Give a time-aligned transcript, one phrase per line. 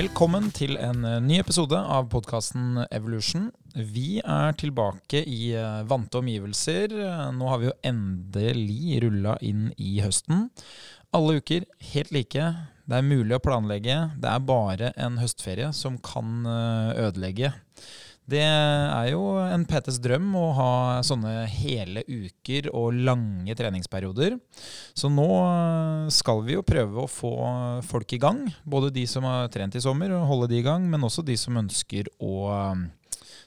[0.00, 3.50] Velkommen til en eh, ny episode av podkasten Evolution.
[3.74, 6.94] Vi er tilbake i eh, vante omgivelser.
[7.36, 10.46] Nå har vi jo endelig rulla inn i høsten.
[11.12, 12.46] Alle uker helt like.
[12.88, 13.98] Det er mulig å planlegge.
[14.16, 17.52] Det er bare en høstferie som kan eh, ødelegge.
[18.30, 20.72] Det er jo en PTs drøm å ha
[21.06, 24.36] sånne hele uker og lange treningsperioder.
[24.94, 25.26] Så nå
[26.14, 27.32] skal vi jo prøve å få
[27.88, 28.44] folk i gang.
[28.62, 31.34] Både de som har trent i sommer, og holde de i gang, men også de
[31.40, 32.84] som ønsker å um,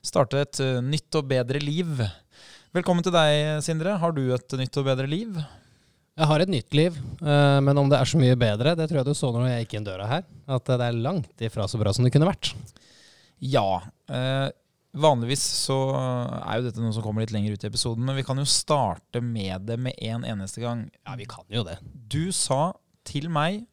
[0.04, 2.02] starte et uh, nytt og bedre liv.
[2.76, 3.96] Velkommen til deg, Sindre.
[4.02, 5.38] Har du et nytt og bedre liv?
[6.14, 9.00] Jeg har et nytt liv, uh, men om det er så mye bedre, det tror
[9.00, 10.28] jeg du så når jeg gikk inn døra her.
[10.58, 12.52] At det er langt ifra så bra som det kunne vært.
[13.44, 13.80] Ja.
[14.94, 18.26] Vanligvis så er jo dette noe som kommer litt lenger ut i episoden, men vi
[18.28, 20.86] kan jo starte med det med en eneste gang.
[21.02, 21.80] Ja, vi kan jo det.
[22.14, 22.76] Du sa
[23.08, 23.64] til meg,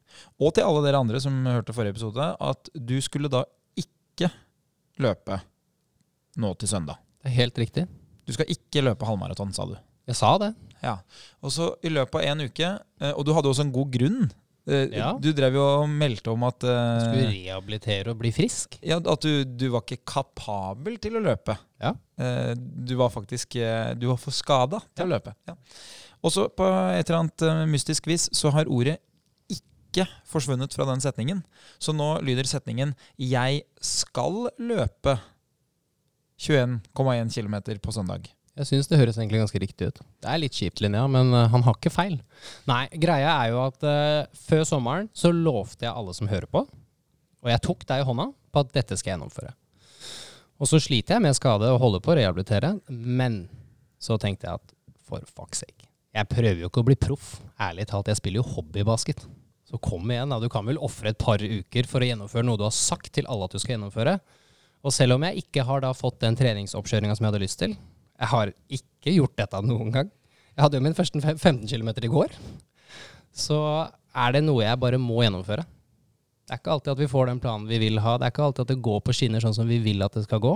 [0.40, 3.44] og til alle dere andre som hørte forrige episode, at du skulle da
[3.78, 4.30] ikke
[5.00, 5.42] løpe
[6.40, 6.98] nå til søndag.
[7.20, 7.86] Det er helt riktig.
[8.24, 9.76] Du skal ikke løpe halvmaraton, sa du.
[10.08, 10.54] Jeg sa det.
[10.80, 10.96] Ja.
[11.44, 14.30] Og så i løpet av en uke, eh, og du hadde også en god grunn
[14.68, 15.10] ja.
[15.18, 18.76] Du drev jo og meldte om at uh, Skulle rehabilitere og bli frisk?
[18.86, 21.56] Ja, At du, du var ikke kapabel til å løpe.
[21.80, 21.94] Ja.
[22.20, 23.56] Uh, du var faktisk
[23.98, 25.08] Du var for skada til ja.
[25.08, 25.34] å løpe.
[25.48, 25.56] Ja.
[26.20, 28.98] Og så på et eller annet mystisk vis så har ordet
[29.50, 31.40] ikke forsvunnet fra den setningen.
[31.80, 35.16] Så nå lyder setningen 'Jeg skal løpe
[36.38, 38.30] 21,1 km på søndag'.
[38.58, 40.00] Jeg syns det høres egentlig ganske riktig ut.
[40.20, 42.18] Det er litt kjipt, Linnea, men uh, han har ikke feil.
[42.68, 46.64] Nei, greia er jo at uh, før sommeren så lovte jeg alle som hører på,
[47.40, 49.54] og jeg tok deg i hånda på at dette skal jeg gjennomføre.
[50.60, 53.44] Og så sliter jeg med skade og holder på å rehabilitere, men
[54.02, 54.74] så tenkte jeg at
[55.06, 55.86] for fuck's sake.
[56.10, 57.36] Jeg prøver jo ikke å bli proff.
[57.62, 59.22] Ærlig talt, jeg spiller jo hobbybasket.
[59.70, 60.40] Så kom igjen, da.
[60.42, 63.28] Du kan vel ofre et par uker for å gjennomføre noe du har sagt til
[63.30, 64.16] alle at du skal gjennomføre.
[64.82, 67.76] Og selv om jeg ikke har da fått den treningsoppkjøringa som jeg hadde lyst til,
[68.20, 70.10] jeg har ikke gjort dette noen gang.
[70.52, 72.34] Jeg hadde jo min første 15 km i går.
[73.32, 73.56] Så
[74.10, 75.64] er det noe jeg bare må gjennomføre.
[76.44, 78.16] Det er ikke alltid at vi får den planen vi vil ha.
[78.18, 80.26] Det er ikke alltid at det går på skinner sånn som vi vil at det
[80.26, 80.52] skal gå.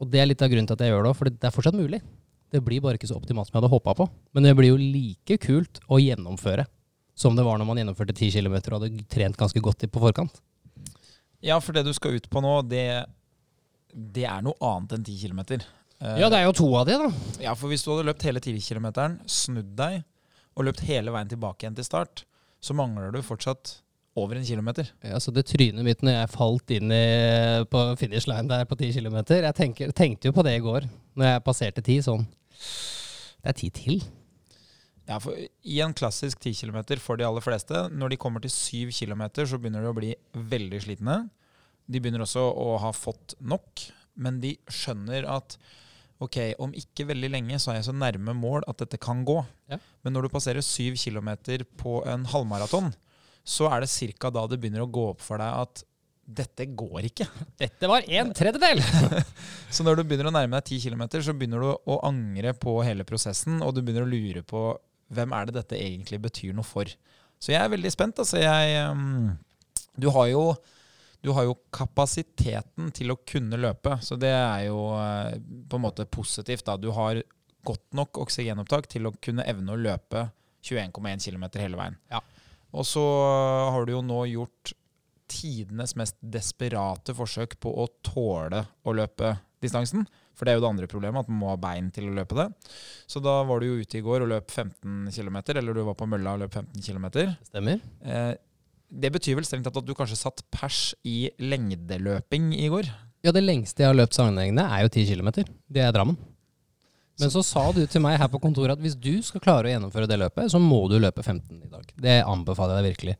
[0.00, 1.52] Og det er litt av grunnen til at jeg gjør det òg, for det er
[1.52, 2.00] fortsatt mulig.
[2.50, 4.06] Det blir bare ikke så optimalt som jeg hadde håpa på.
[4.32, 6.64] Men det blir jo like kult å gjennomføre
[7.20, 10.40] som det var når man gjennomførte 10 km og hadde trent ganske godt på forkant.
[11.44, 12.86] Ja, for det du skal ut på nå, det,
[13.92, 15.60] det er noe annet enn 10 km.
[16.00, 17.10] Ja, det er jo to av de, da.
[17.44, 18.88] Ja, for hvis du hadde løpt hele 10 km,
[19.28, 20.00] snudd deg
[20.56, 22.24] og løpt hele veien tilbake igjen til start,
[22.60, 23.76] så mangler du fortsatt
[24.18, 24.88] over en kilometer.
[25.06, 27.04] Ja, så det trynet mitt når jeg falt inn i,
[27.70, 30.88] på finish line der på 10 km Jeg tenker, tenkte jo på det i går,
[31.20, 32.24] når jeg passerte 10 sånn.
[33.40, 34.00] Det er ti til.
[35.08, 38.52] Ja, for I en klassisk 10 km for de aller fleste, når de kommer til
[38.52, 41.20] 7 km, så begynner de å bli veldig slitne.
[41.90, 43.88] De begynner også å ha fått nok,
[44.20, 45.56] men de skjønner at
[46.20, 49.38] ok, om ikke veldig lenge så er jeg så nærme mål at dette kan gå.
[49.72, 49.78] Ja.
[50.04, 52.90] Men når du passerer syv kilometer på en halvmaraton,
[53.46, 54.30] så er det ca.
[54.30, 55.84] da det begynner å gå opp for deg at
[56.30, 57.26] dette går ikke.
[57.62, 58.82] Dette var en tredjedel!
[59.74, 62.76] så når du begynner å nærme deg ti kilometer, så begynner du å angre på
[62.86, 64.68] hele prosessen, og du begynner å lure på
[65.10, 66.86] hvem er det dette egentlig betyr noe for.
[67.40, 68.20] Så jeg er veldig spent.
[68.22, 69.32] Altså, jeg um,
[69.98, 70.44] Du har jo
[71.20, 75.36] du har jo kapasiteten til å kunne løpe, så det er jo eh,
[75.68, 76.64] på en måte positivt.
[76.66, 76.78] da.
[76.80, 77.20] Du har
[77.66, 80.28] godt nok oksygenopptak til å kunne evne å løpe
[80.64, 81.98] 21,1 km hele veien.
[82.12, 82.22] Ja.
[82.70, 83.02] Og så
[83.74, 84.72] har du jo nå gjort
[85.30, 90.06] tidenes mest desperate forsøk på å tåle å løpe distansen.
[90.34, 92.38] For det er jo det andre problemet, at man må ha bein til å løpe
[92.38, 92.46] det.
[93.10, 95.98] Så da var du jo ute i går og løp 15 km, eller du var
[96.00, 97.08] på mølla og løp 15 km.
[97.50, 97.82] Stemmer.
[98.00, 98.32] Eh,
[98.90, 102.90] det betyr vel strengt tatt at du kanskje satt pers i lengdeløping i går?
[103.24, 105.30] Ja, det lengste jeg har løpt sammenhengende, er jo 10 km.
[105.70, 106.18] Det er Drammen.
[107.20, 109.72] Men så sa du til meg her på kontoret at hvis du skal klare å
[109.74, 111.90] gjennomføre det løpet, så må du løpe 15 i dag.
[112.00, 113.16] Det anbefaler jeg deg virkelig.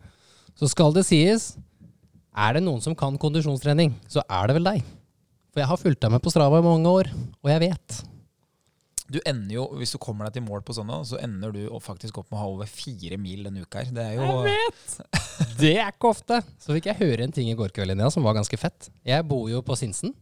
[0.57, 1.51] Så skal det sies,
[2.33, 4.89] er det noen som kan kondisjonstrening, så er det vel deg.
[5.53, 7.13] For jeg har fulgt deg med på Strava i mange år,
[7.43, 8.01] og jeg vet.
[9.11, 12.21] Du ender jo, Hvis du kommer deg til mål på sånne, så ender du faktisk
[12.21, 13.91] opp med å ha over fire mil denne uka her.
[13.95, 14.97] Det er jo Jeg vet!
[15.61, 16.41] Det er ikke ofte.
[16.63, 18.91] Så fikk jeg høre en ting i går kveld Linnea, som var ganske fett.
[19.07, 20.15] Jeg bor jo på Sinsen.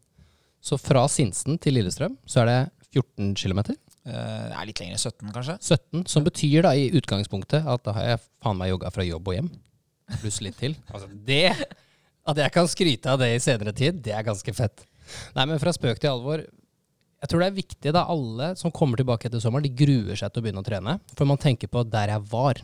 [0.65, 2.59] Så fra Sinsen til Lillestrøm så er det
[2.97, 3.61] 14 km.
[4.09, 4.99] Eh, det er litt lenger.
[4.99, 5.59] 17, kanskje?
[5.61, 9.29] 17, Som betyr da i utgangspunktet at da har jeg faen meg jogga fra jobb
[9.29, 9.51] og hjem.
[10.23, 10.79] Pluss litt til.
[10.89, 11.53] Altså det
[12.29, 14.83] At jeg kan skryte av det i senere tid, det er ganske fett.
[15.37, 16.43] Nei, men fra spøk til alvor
[17.19, 20.31] jeg tror det er viktig da alle som kommer tilbake etter sommeren, de gruer seg
[20.31, 20.99] til å begynne å trene.
[21.19, 22.61] For man tenker på der jeg var.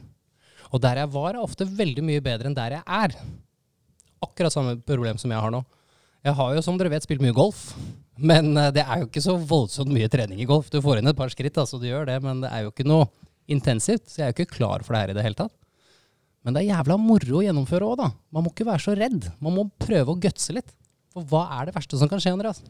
[0.71, 3.17] Og der jeg var, er ofte veldig mye bedre enn der jeg er.
[4.25, 5.61] akkurat samme problem som jeg har nå.
[6.25, 7.75] Jeg har jo, som dere vet, spilt mye golf.
[8.17, 10.71] Men eh, det er jo ikke så voldsomt mye trening i golf.
[10.73, 12.87] Du får inn et par skritt, altså du gjør det, men det er jo ikke
[12.89, 13.11] noe
[13.51, 14.07] intensivt.
[14.09, 15.53] Så jeg er jo ikke klar for det her i det hele tatt.
[16.45, 18.09] Men det er jævla moro å gjennomføre òg, da.
[18.33, 19.29] Man må ikke være så redd.
[19.45, 20.73] Man må prøve å gutse litt.
[21.13, 22.63] For hva er det verste som kan skje, Andreas?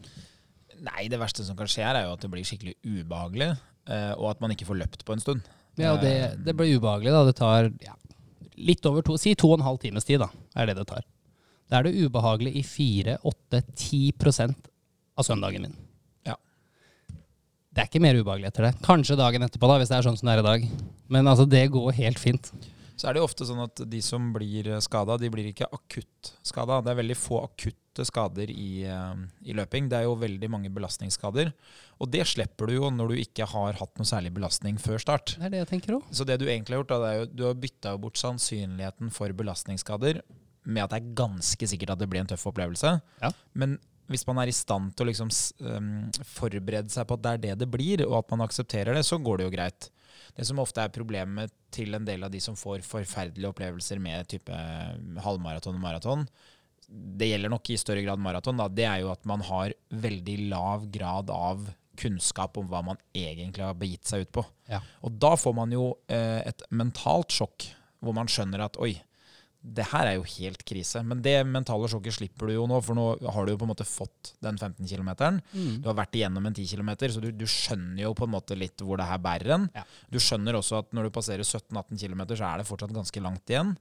[0.83, 3.51] Nei, det verste som kan skje, er jo at det blir skikkelig ubehagelig,
[3.87, 5.41] eh, og at man ikke får løpt på en stund.
[5.79, 7.23] Ja, og det, Eh, det blir ubehagelig, da.
[7.25, 7.95] Det tar ja,
[8.57, 10.29] litt over to Si to og en halv times tid, da.
[10.55, 11.03] Er det det tar.
[11.69, 14.55] Da er det ubehagelig i 4-8-10%
[15.17, 15.75] av søndagen min.
[16.25, 16.35] Ja.
[17.73, 18.75] Det er ikke mer ubehagelig etter det.
[18.85, 20.67] Kanskje dagen etterpå, da, hvis det er sånn som det er i dag.
[21.09, 22.51] Men altså, det går helt fint.
[22.95, 26.31] Så er det jo ofte sånn at de som blir skada, de blir ikke akutt
[26.45, 26.79] skada.
[26.83, 29.89] Det er veldig få akutte skader i, eh, i løping.
[29.91, 31.51] Det er jo veldig mange belastningsskader.
[31.99, 35.35] Og det slipper du jo når du ikke har hatt noe særlig belastning før start.
[35.35, 36.07] Det er det jeg tenker òg.
[36.11, 39.35] Så det du egentlig har gjort, da, er jo du har bytta bort sannsynligheten for
[39.35, 40.23] belastningsskader
[40.65, 42.95] med at det er ganske sikkert at det blir en tøff opplevelse.
[43.21, 43.31] Ja.
[43.53, 43.77] Men
[44.11, 45.31] hvis man er i stand til å liksom,
[45.65, 45.91] um,
[46.35, 49.19] forberede seg på at det er det det blir, og at man aksepterer det, så
[49.21, 49.89] går det jo greit.
[50.35, 54.27] Det som ofte er problemet til en del av de som får forferdelige opplevelser med
[54.31, 54.57] type
[55.23, 56.25] halvmaraton og maraton,
[56.87, 60.37] det gjelder nok i større grad maraton, da, det er jo at man har veldig
[60.51, 61.65] lav grad av
[61.97, 64.43] kunnskap om hva man egentlig har begitt seg ut på.
[64.69, 64.81] Ja.
[65.07, 67.69] Og da får man jo eh, et mentalt sjokk,
[68.03, 68.93] hvor man skjønner at oi,
[69.65, 71.01] det her er jo helt krise.
[71.07, 73.71] Men det mentale sjokket slipper du jo nå, for nå har du jo på en
[73.71, 75.11] måte fått den 15 km.
[75.55, 75.81] Mm.
[75.81, 78.57] Du har vært igjennom en 10 km, så du, du skjønner jo på en måte
[78.59, 79.67] litt hvor det her bærer en.
[79.75, 79.85] Ja.
[80.11, 83.53] Du skjønner også at når du passerer 17-18 km, så er det fortsatt ganske langt
[83.53, 83.75] igjen.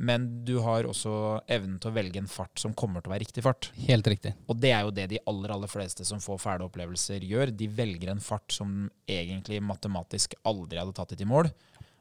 [0.00, 1.12] Men du har også
[1.50, 3.70] evnen til å velge en fart som kommer til å være riktig fart.
[3.88, 4.34] Helt riktig.
[4.50, 7.54] Og det er jo det de aller aller fleste som får fæle opplevelser, gjør.
[7.54, 11.50] De velger en fart som egentlig matematisk aldri hadde tatt det til mål,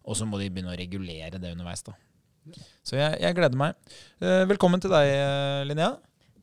[0.06, 1.84] og så må de begynne å regulere det underveis.
[1.86, 1.98] da.
[2.86, 3.76] Så jeg, jeg gleder meg.
[4.22, 5.96] Eh, velkommen til deg, eh, Linnea.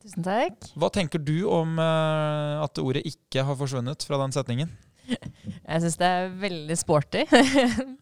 [0.03, 0.69] Tusen takk.
[0.79, 4.71] Hva tenker du om eh, at ordet 'ikke' har forsvunnet fra den setningen?
[5.67, 7.25] Jeg syns det er veldig sporty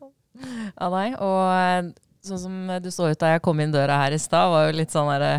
[0.85, 1.17] av deg.
[1.25, 1.93] Og
[2.25, 4.79] sånn som du så ut da jeg kom inn døra her i stad, var jo
[4.79, 5.33] litt sånn derre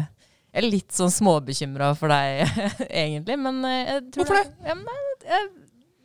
[0.53, 2.45] Jeg er litt sånn småbekymra for deg,
[3.03, 4.69] egentlig, men jeg tror Hvorfor det?
[4.69, 5.47] Ja, men, jeg,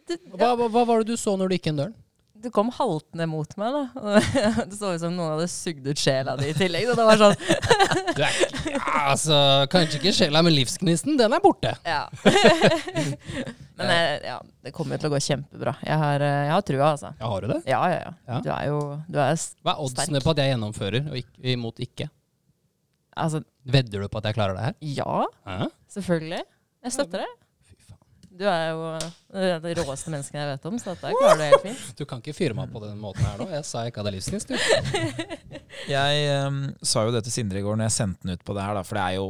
[0.09, 1.97] det, Hva, hva, hva var det du så når du gikk inn døren?
[2.43, 4.13] Du kom haltende mot meg, da.
[4.71, 6.89] Det så ut som noen hadde sugd ut sjela di i tillegg.
[6.89, 7.35] Så det var sånn
[8.17, 8.39] Du er
[8.71, 8.83] ja,
[9.13, 9.41] altså,
[9.73, 11.75] kanskje ikke sjela, men livsgnisten, den er borte.
[11.87, 12.07] Ja.
[13.79, 15.75] men eh, ja, det kommer jo til å gå kjempebra.
[15.87, 17.13] Jeg har, eh, jeg har trua, altså.
[17.21, 17.61] Ja, har du det?
[17.71, 18.15] Ja, ja, ja.
[18.31, 18.41] Ja.
[18.45, 19.61] Du er jo du er, sterk.
[19.67, 22.09] Hva er oddsene på at jeg gjennomfører, og ikke, imot ikke?
[23.21, 24.81] Altså, Vedder du på at jeg klarer det her?
[24.81, 25.69] ja.
[25.91, 26.45] Selvfølgelig.
[26.81, 27.31] Jeg støtter det.
[28.41, 31.65] Du er jo eh, det råeste mennesket jeg vet om, så dette klarer du helt
[31.67, 31.83] fint.
[31.99, 33.51] Du kan ikke fyre meg på den måten her nå.
[33.53, 34.57] Jeg sa jeg ikke hadde livsgnist, du.
[35.89, 38.53] Jeg um, sa jo det til Sindre i går når jeg sendte den ut på
[38.57, 39.27] det her, da, for det er jo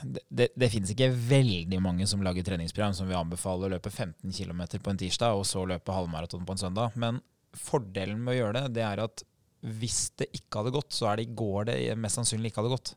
[0.00, 3.90] Det, det, det finnes ikke veldig mange som lager treningsprogram som vil anbefale å løpe
[3.90, 6.96] 15 km på en tirsdag, og så løpe halvmaraton på en søndag.
[7.00, 7.18] Men
[7.58, 9.24] fordelen med å gjøre det, det er at
[9.80, 12.76] hvis det ikke hadde gått, så er det i går det mest sannsynlig ikke hadde
[12.76, 12.94] gått.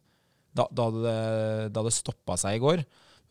[0.53, 2.85] Da, da hadde det, da det stoppa seg i går.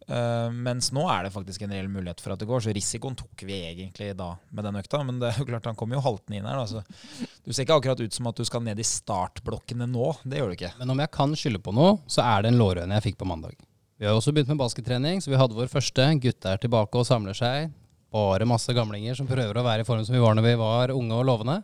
[0.08, 3.16] Eh, mens nå er det faktisk en reell mulighet for at det går, så risikoen
[3.18, 5.02] tok vi egentlig da med den økta.
[5.06, 6.62] Men det er jo klart han kommer jo haltende inn her.
[6.62, 10.08] Da, så du ser ikke akkurat ut som at du skal ned i startblokkene nå.
[10.24, 10.72] Det gjør du ikke.
[10.80, 13.28] Men om jeg kan skylde på noe, så er det en lårhøne jeg fikk på
[13.30, 13.58] mandag.
[14.02, 16.08] Vi har også begynt med baskettrening, så vi hadde vår første.
[16.24, 17.70] Gutta er tilbake og samler seg.
[18.12, 20.92] Bare masse gamlinger som prøver å være i form som vi var når vi var
[20.92, 21.60] unge og lovende.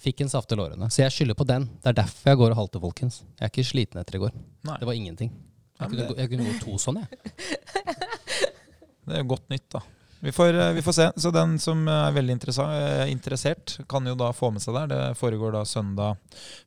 [0.00, 0.88] Fikk en saftig lårhøne.
[0.92, 1.68] Så jeg skylder på den.
[1.80, 3.20] Det er derfor jeg går og halter, folkens.
[3.38, 4.34] Jeg er ikke sliten etter i går.
[4.68, 4.76] Nei.
[4.80, 5.32] Det var ingenting.
[5.80, 7.08] Jeg kunne, kunne gå to sånn, jeg.
[9.10, 9.80] Det er jo godt nytt, da.
[10.22, 11.06] Vi får, eh, vi får se.
[11.16, 14.90] Så den som er veldig eh, interessert, kan jo da få med seg der.
[14.92, 16.18] Det foregår da søndag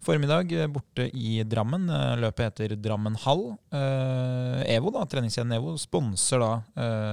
[0.01, 1.85] formiddag eh, borte i Drammen.
[2.17, 3.53] Løpet heter Drammen hall.
[3.71, 6.51] EVO, da, treningskjeden EVO, sponser da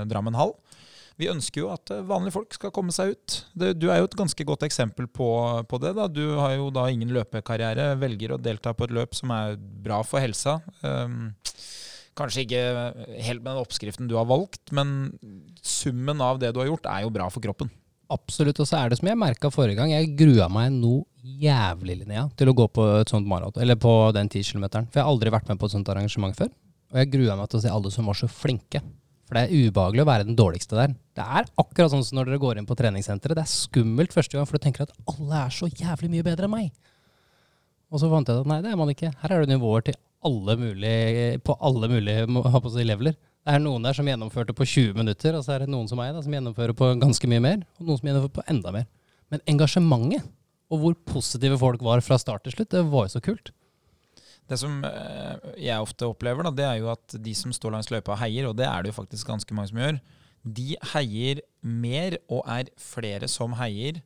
[0.08, 0.54] Drammen hall.
[1.20, 3.34] Vi ønsker jo at vanlige folk skal komme seg ut.
[3.52, 5.28] Du er jo et ganske godt eksempel på,
[5.68, 5.92] på det.
[5.98, 6.08] da.
[6.08, 10.00] Du har jo da ingen løpekarriere, velger å delta på et løp som er bra
[10.00, 10.62] for helsa.
[10.80, 11.34] Um,
[12.20, 12.64] Kanskje ikke
[13.24, 15.12] helt med den oppskriften du har valgt, men
[15.64, 17.70] summen av det du har gjort, er jo bra for kroppen.
[18.10, 18.58] Absolutt.
[18.60, 22.26] Og så er det som jeg merka forrige gang, jeg grua meg noe jævlig, Linnea,
[22.36, 24.88] til å gå på et sånt maraton, eller på den 10 kilometeren.
[24.90, 26.50] For jeg har aldri vært med på et sånt arrangement før.
[26.90, 28.82] Og jeg grua meg til å se alle som var så flinke.
[29.30, 30.94] For det er ubehagelig å være den dårligste der.
[31.14, 33.38] Det er akkurat sånn som når dere går inn på treningssenteret.
[33.38, 36.48] Det er skummelt første gang, for du tenker at alle er så jævlig mye bedre
[36.48, 36.72] enn meg.
[37.94, 39.12] Og så fant jeg ut at nei, det er man ikke.
[39.22, 43.16] Her er det nivåer til alle mulige, på alle mulige si, leveler.
[43.40, 46.00] Det er noen der som gjennomførte på 20 minutter, og så er det noen som
[46.00, 48.86] meg da, som gjennomfører på ganske mye mer, og noen som gjennomfører på enda mer.
[49.32, 50.28] Men engasjementet,
[50.70, 53.52] og hvor positive folk var fra start til slutt, det var jo så kult.
[54.50, 57.90] Det som eh, jeg ofte opplever, da, det er jo at de som står langs
[57.90, 60.00] løypa heier, og det er det jo faktisk ganske mange som gjør,
[60.40, 64.00] de heier mer og er flere som heier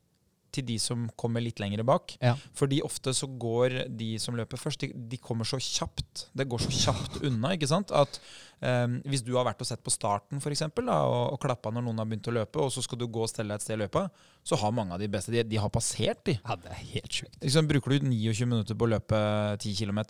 [0.55, 2.17] til de som kommer litt lenger bak.
[2.23, 2.35] Ja.
[2.57, 6.27] Fordi ofte så går de som løper først, de, de kommer så kjapt.
[6.37, 7.55] Det går så kjapt unna.
[7.57, 7.95] ikke sant?
[7.95, 8.21] At
[8.61, 11.73] um, Hvis du har vært og sett på starten for eksempel, da, og, og klappa
[11.75, 13.67] når noen har begynt å løpe, og så skal du gå og stelle deg et
[13.67, 14.07] sted i løypa,
[14.45, 16.39] så har mange av de beste De, de har passert, de.
[16.41, 17.39] Ja, det er helt sjukt.
[17.43, 19.21] Liksom, bruker du 29 minutter på å løpe
[19.59, 20.03] 10 km,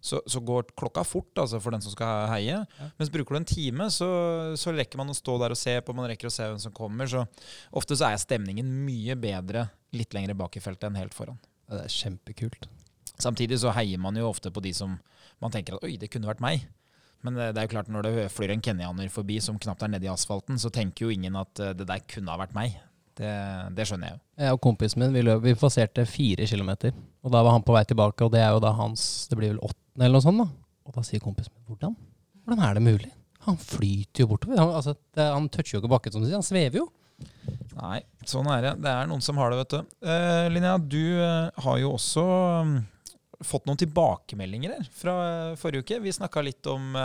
[0.00, 2.60] så, så går klokka fort altså, for den som skal heie.
[2.62, 2.88] Ja.
[3.00, 4.08] Mens bruker du en time, så,
[4.58, 6.74] så rekker man å stå der og se på, man rekker å se hvem som
[6.74, 7.10] kommer.
[7.10, 7.24] Så
[7.76, 11.40] ofte så er stemningen mye bedre litt lenger bak i feltet enn helt foran.
[11.68, 12.68] Ja, det er kjempekult.
[13.18, 14.94] Samtidig så heier man jo ofte på de som
[15.42, 16.68] man tenker at oi, det kunne vært meg.
[17.26, 19.90] Men det, det er jo klart når det flyr en kenyaner forbi som knapt er
[19.90, 22.78] nede i asfalten, så tenker jo ingen at det der kunne ha vært meg.
[23.18, 23.30] Det,
[23.74, 24.20] det skjønner jeg jo.
[24.38, 26.94] Jeg og kompisen min vi, løp, vi passerte fire kilometer.
[27.26, 29.56] Og da var han på vei tilbake, og det er jo da hans Det blir
[29.56, 30.42] vel åttende eller noe sånt.
[30.42, 30.48] da.
[30.88, 31.96] Og da sier kompisen min hvordan?
[32.44, 33.10] Hvordan er det mulig?
[33.48, 34.60] Han flyter jo bortover.
[34.60, 36.38] Han, altså, det, han toucher jo ikke bakken, som du sier.
[36.40, 36.86] Han svever jo.
[37.78, 38.72] Nei, sånn er det.
[38.82, 39.98] Det er noen som har det, vet du.
[40.08, 42.24] Uh, Linnea, du uh, har jo også
[42.64, 42.74] um,
[43.46, 45.14] fått noen tilbakemeldinger her fra
[45.52, 46.00] uh, forrige uke.
[46.02, 46.98] Vi snakka litt om,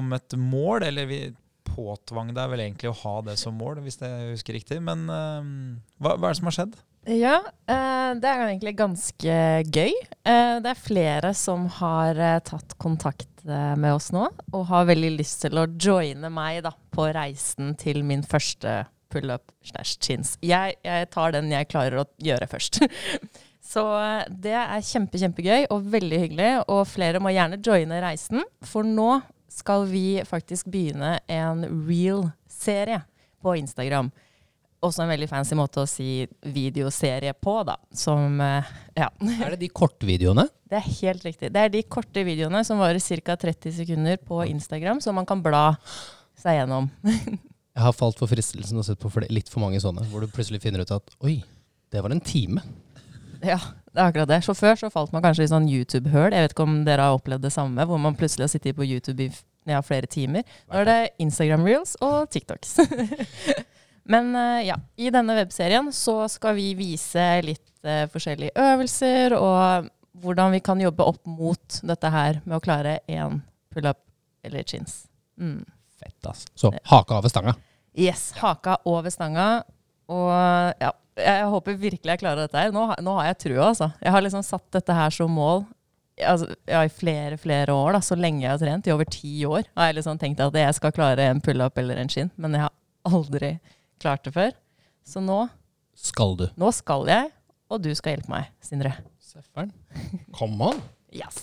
[0.00, 1.22] om et mål, eller vi
[1.70, 4.80] påtvang deg vel egentlig å ha det som mål, hvis jeg husker riktig.
[4.82, 6.78] Men hva, hva er det som har skjedd?
[7.08, 9.36] Ja, eh, det er egentlig ganske
[9.72, 9.92] gøy.
[10.28, 15.14] Eh, det er flere som har eh, tatt kontakt med oss nå, og har veldig
[15.16, 20.34] lyst til å joine meg da, på reisen til min første pull-up slash chins.
[20.44, 22.82] Jeg, jeg tar den jeg klarer å gjøre først.
[23.70, 23.84] Så
[24.28, 29.22] det er kjempe, kjempegøy og veldig hyggelig, og flere må gjerne joine reisen, for nå
[29.50, 33.00] skal vi faktisk begynne en real-serie
[33.40, 34.12] på Instagram
[34.84, 37.76] også en veldig fancy måte å si videoserie på, da.
[37.96, 39.10] Som eh, Ja.
[39.40, 40.46] Er det de kortvideoene?
[40.70, 41.50] Det er helt riktig.
[41.52, 43.36] Det er de korte videoene som varer ca.
[43.36, 45.74] 30 sekunder på Instagram, som man kan bla
[46.38, 46.90] seg gjennom.
[47.76, 50.60] Jeg har falt for fristelsen og sett på litt for mange sånne, hvor du plutselig
[50.62, 51.38] finner ut at oi,
[51.92, 52.62] det var en time.
[53.40, 53.56] Ja,
[53.94, 54.40] det er akkurat det.
[54.44, 56.34] Så før så falt man kanskje i sånn YouTube-høl.
[56.34, 58.86] Jeg vet ikke om dere har opplevd det samme, hvor man plutselig har sittet på
[58.86, 59.30] YouTube i
[59.70, 60.44] ja, flere timer.
[60.68, 62.76] Nå er det Instagram reels og TikToks.
[64.10, 69.90] Men eh, ja, i denne webserien så skal vi vise litt eh, forskjellige øvelser, og
[70.20, 73.38] hvordan vi kan jobbe opp mot dette her med å klare én
[73.70, 74.00] pull-up
[74.44, 75.04] eller chins.
[75.38, 75.62] Mm.
[76.00, 76.46] Fett, ass.
[76.58, 77.54] Så haka over stanga.
[77.94, 79.62] Yes, haka over stanga.
[80.10, 80.30] Og
[80.82, 80.90] ja,
[81.20, 82.72] jeg håper virkelig jeg klarer dette her.
[82.74, 83.92] Nå, nå har jeg trua, altså.
[84.02, 85.64] Jeg har liksom satt dette her som mål
[86.18, 87.92] altså, ja, i flere, flere år.
[87.94, 88.88] da, Så lenge jeg har trent.
[88.88, 92.00] I over ti år har jeg liksom tenkt at jeg skal klare en pull-up eller
[92.00, 92.32] en skinn.
[92.40, 92.74] Men jeg har
[93.10, 93.58] aldri
[94.02, 94.52] klart det før.
[95.06, 95.42] Så nå,
[95.96, 96.46] Skal du?
[96.60, 97.30] nå skal jeg,
[97.70, 98.94] og du skal hjelpe meg, Sindre.
[99.30, 99.70] Sefferen.
[100.34, 100.80] Come on.
[101.14, 101.42] Yes.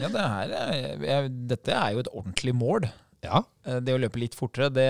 [0.00, 2.86] Ja, det her er, jeg, Dette er jo et ordentlig mål.
[3.22, 3.42] Ja.
[3.68, 4.86] Eh, Det å løpe litt fortere, det,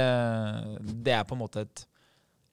[1.05, 1.83] det er på en måte et,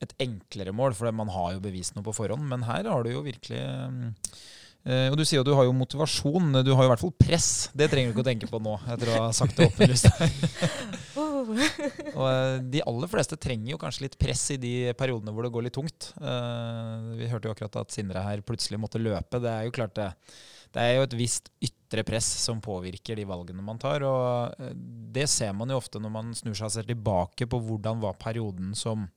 [0.03, 2.43] et enklere mål, for man har jo bevist noe på forhånd.
[2.49, 4.09] Men her har du jo virkelig mm,
[4.89, 6.49] eh, Og du sier jo du har jo motivasjon.
[6.65, 7.49] Du har jo i hvert fall press.
[7.77, 10.09] Det trenger du ikke å tenke på nå, etter å ha sagt det åpenlyst.
[12.19, 15.51] Og eh, de aller fleste trenger jo kanskje litt press i de periodene hvor det
[15.55, 16.11] går litt tungt.
[16.19, 19.41] Eh, Vi hørte jo akkurat at Sindre her plutselig måtte løpe.
[19.41, 20.09] Det er jo klart det.
[20.69, 24.05] Det er jo et visst ytre press som påvirker de valgene man tar.
[24.05, 24.75] Og eh,
[25.15, 29.07] det ser man jo ofte når man snur seg tilbake på hvordan var perioden som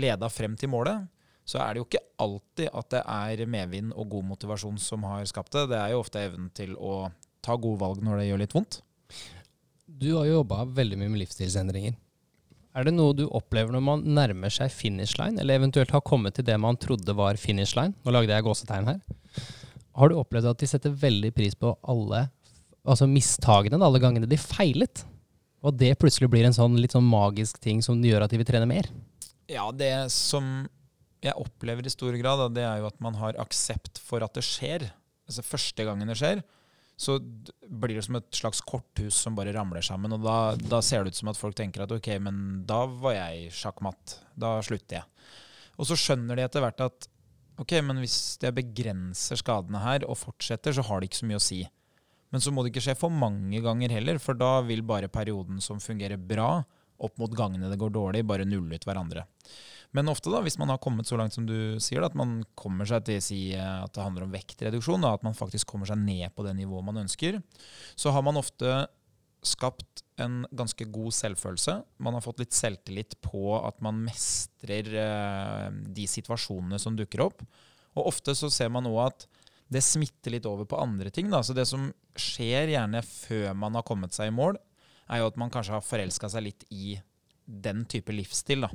[0.00, 1.04] leda frem til målet.
[1.44, 5.26] Så er det jo ikke alltid at det er medvind og god motivasjon som har
[5.28, 5.66] skapt det.
[5.74, 7.10] Det er jo ofte evnen til å
[7.44, 8.80] ta gode valg når det gjør litt vondt.
[9.94, 11.94] Du har jo jobba veldig mye med livsstilsendringer.
[12.74, 16.34] Er det noe du opplever når man nærmer seg finish line, eller eventuelt har kommet
[16.34, 17.94] til det man trodde var finish line?
[18.02, 18.98] Nå lagde jeg gåsetegn her.
[19.94, 22.24] Har du opplevd at de setter veldig pris på alle
[22.84, 25.04] altså mistagene, alle gangene de feilet?
[25.64, 28.48] Og det plutselig blir en sånn litt sånn magisk ting som gjør at de vil
[28.48, 28.90] trene mer?
[29.46, 30.66] Ja, det som
[31.24, 34.42] jeg opplever i stor grad, det er jo at man har aksept for at det
[34.44, 34.90] skjer.
[35.30, 36.42] Altså Første gangen det skjer,
[37.04, 40.16] så blir det som et slags korthus som bare ramler sammen.
[40.16, 42.36] Og da, da ser det ut som at folk tenker at ok, men
[42.68, 44.18] da var jeg sjakkmatt.
[44.40, 45.26] Da slutter jeg.
[45.78, 47.08] Og så skjønner de etter hvert at
[47.60, 51.40] ok, men hvis jeg begrenser skadene her og fortsetter, så har det ikke så mye
[51.40, 51.60] å si.
[52.34, 55.60] Men så må det ikke skje for mange ganger heller, for da vil bare perioden
[55.62, 56.56] som fungerer bra,
[57.04, 59.26] opp mot gangene det går dårlig, bare nulle ut hverandre.
[59.94, 62.40] Men ofte, da, hvis man har kommet så langt som du sier, da, at man
[62.58, 65.88] kommer seg til si eh, at det handler om vektreduksjon, da, at man faktisk kommer
[65.90, 67.38] seg ned på det nivået man ønsker,
[67.94, 68.84] så har man ofte
[69.44, 71.76] skapt en ganske god selvfølelse.
[72.02, 77.44] Man har fått litt selvtillit på at man mestrer eh, de situasjonene som dukker opp.
[77.94, 79.26] Og ofte så ser man òg at
[79.70, 81.30] det smitter litt over på andre ting.
[81.32, 81.42] Da.
[81.44, 84.58] Så det som skjer gjerne før man har kommet seg i mål,
[85.10, 86.96] er jo at man kanskje har forelska seg litt i
[87.44, 88.64] den type livsstil.
[88.64, 88.70] Da.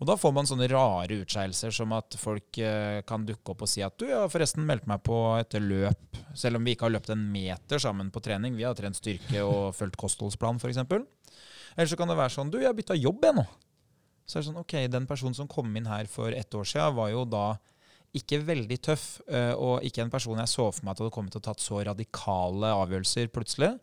[0.00, 3.70] Og da får man sånne rare utskeielser som at folk eh, kan dukke opp og
[3.70, 6.88] si at du, jeg har forresten meldt meg på et løp, selv om vi ikke
[6.88, 8.56] har løpt en meter sammen på trening.
[8.56, 10.82] Vi har trent styrke og fulgt kostholdsplan, f.eks.
[11.76, 13.48] Eller så kan det være sånn du, jeg har bytta jobb, jeg nå.
[14.28, 16.96] Så er det sånn, ok, den personen som kom inn her for ett år siden,
[16.96, 17.46] var jo da
[18.16, 21.36] ikke veldig tøff, eh, og ikke en person jeg så for meg at hadde kommet
[21.36, 23.74] å tatt så radikale avgjørelser plutselig.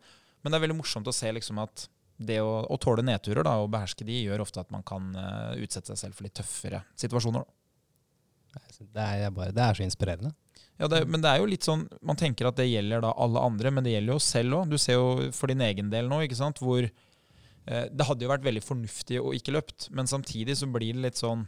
[0.42, 3.58] Men det er veldig morsomt å se liksom at det å, å tåle nedturer da,
[3.60, 6.82] og beherske de, gjør ofte at man kan uh, utsette seg selv for litt tøffere
[6.98, 7.44] situasjoner.
[7.44, 8.60] Da.
[8.80, 10.32] Det er, bare, det er så inspirerende.
[10.80, 13.42] Ja, det, men det er jo litt sånn, Man tenker at det gjelder da alle
[13.48, 14.72] andre, men det gjelder jo oss selv òg.
[14.72, 18.32] Du ser jo for din egen del nå, ikke sant, hvor uh, Det hadde jo
[18.32, 21.46] vært veldig fornuftig å ikke løpt, men samtidig så blir det litt sånn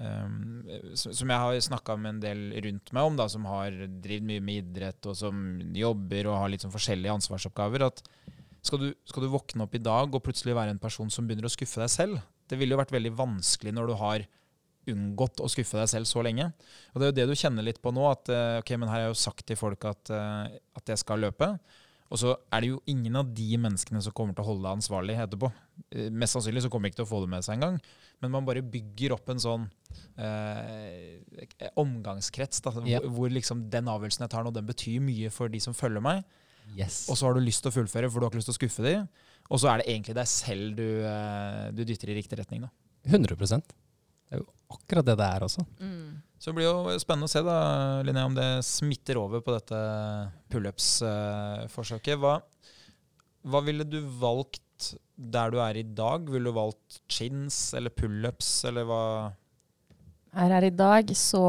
[0.00, 0.62] Um,
[0.96, 4.40] som jeg har snakka med en del rundt meg om, da, som har drevet mye
[4.40, 5.42] med idrett, og som
[5.76, 7.84] jobber og har litt sånn forskjellige ansvarsoppgaver.
[7.84, 8.00] at
[8.66, 11.48] skal du, skal du, våkne opp i dag og plutselig være en person som begynner
[11.48, 12.20] å skuffe deg selv?
[12.50, 14.26] Det ville jo vært veldig vanskelig når du har
[14.90, 16.48] unngått å skuffe deg selv så lenge.
[16.92, 18.04] Og Det er jo det du kjenner litt på nå.
[18.10, 21.02] At eh, ok, men her har jeg jo sagt til folk at, eh, at jeg
[21.02, 21.52] skal løpe.
[22.10, 24.80] Og så er det jo ingen av de menneskene som kommer til å holde deg
[24.80, 25.50] ansvarlig etterpå.
[25.94, 27.78] Eh, mest sannsynlig så kommer de ikke til å få det med seg engang.
[28.20, 29.68] Men man bare bygger opp en sånn
[30.18, 31.20] eh,
[31.78, 32.98] omgangskrets da, ja.
[33.04, 36.02] hvor, hvor, liksom den avgjørelsen jeg tar nå, den betyr mye for de som følger
[36.04, 36.26] meg.
[36.76, 37.04] Yes.
[37.10, 38.60] Og så har du lyst til å fullføre, for du har ikke lyst til å
[38.60, 39.06] skuffe dem.
[39.50, 42.66] Og så er det egentlig deg selv du, eh, du dytter i riktig retning.
[42.66, 42.70] da.
[43.10, 45.64] 100 Det er jo akkurat det det er også.
[45.80, 46.22] Mm.
[46.38, 47.58] Så det blir jo spennende å se da,
[48.06, 49.80] Linnea, om det smitter over på dette
[50.52, 52.20] pullups-forsøket.
[52.20, 52.38] Hva,
[53.50, 56.30] hva ville du valgt der du er i dag?
[56.30, 59.02] Ville du valgt chins eller pullups, eller hva?
[60.30, 61.40] Her, her i dag så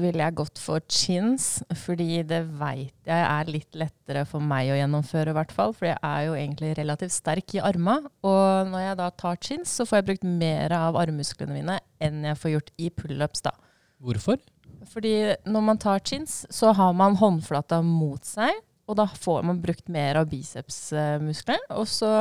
[0.00, 4.78] ville jeg gått for chins, fordi det veit jeg er litt lettere for meg å
[4.78, 5.74] gjennomføre, i hvert fall.
[5.76, 7.98] For jeg er jo egentlig relativt sterk i arma.
[8.24, 12.24] Og når jeg da tar chins, så får jeg brukt mer av armmusklene mine enn
[12.30, 13.52] jeg får gjort i pullups, da.
[14.02, 14.40] Hvorfor?
[14.88, 15.14] Fordi
[15.44, 18.56] når man tar chins, så har man håndflata mot seg.
[18.92, 21.62] Og da får man brukt mer av bicepsmuskler.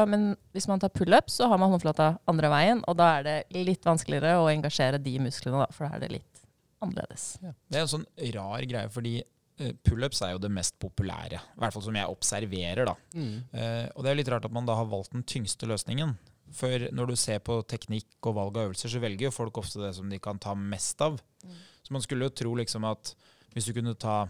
[0.07, 3.65] men hvis man tar pullup, så har man håndflata andre veien, og da er det
[3.67, 6.45] litt vanskeligere å engasjere de musklene, da, for da er det litt
[6.81, 7.35] annerledes.
[7.43, 7.51] Ja.
[7.67, 8.07] Det er en sånn
[8.37, 11.41] rar greie, fordi uh, pullups er jo det mest populære.
[11.43, 12.95] I hvert fall som jeg observerer, da.
[13.13, 13.33] Mm.
[13.51, 16.15] Uh, og det er litt rart at man da har valgt den tyngste løsningen.
[16.55, 19.83] For når du ser på teknikk og valg av øvelser, så velger jo folk ofte
[19.83, 21.19] det som de kan ta mest av.
[21.43, 21.59] Mm.
[21.83, 23.13] Så man skulle jo tro liksom at
[23.51, 24.23] hvis du kunne ta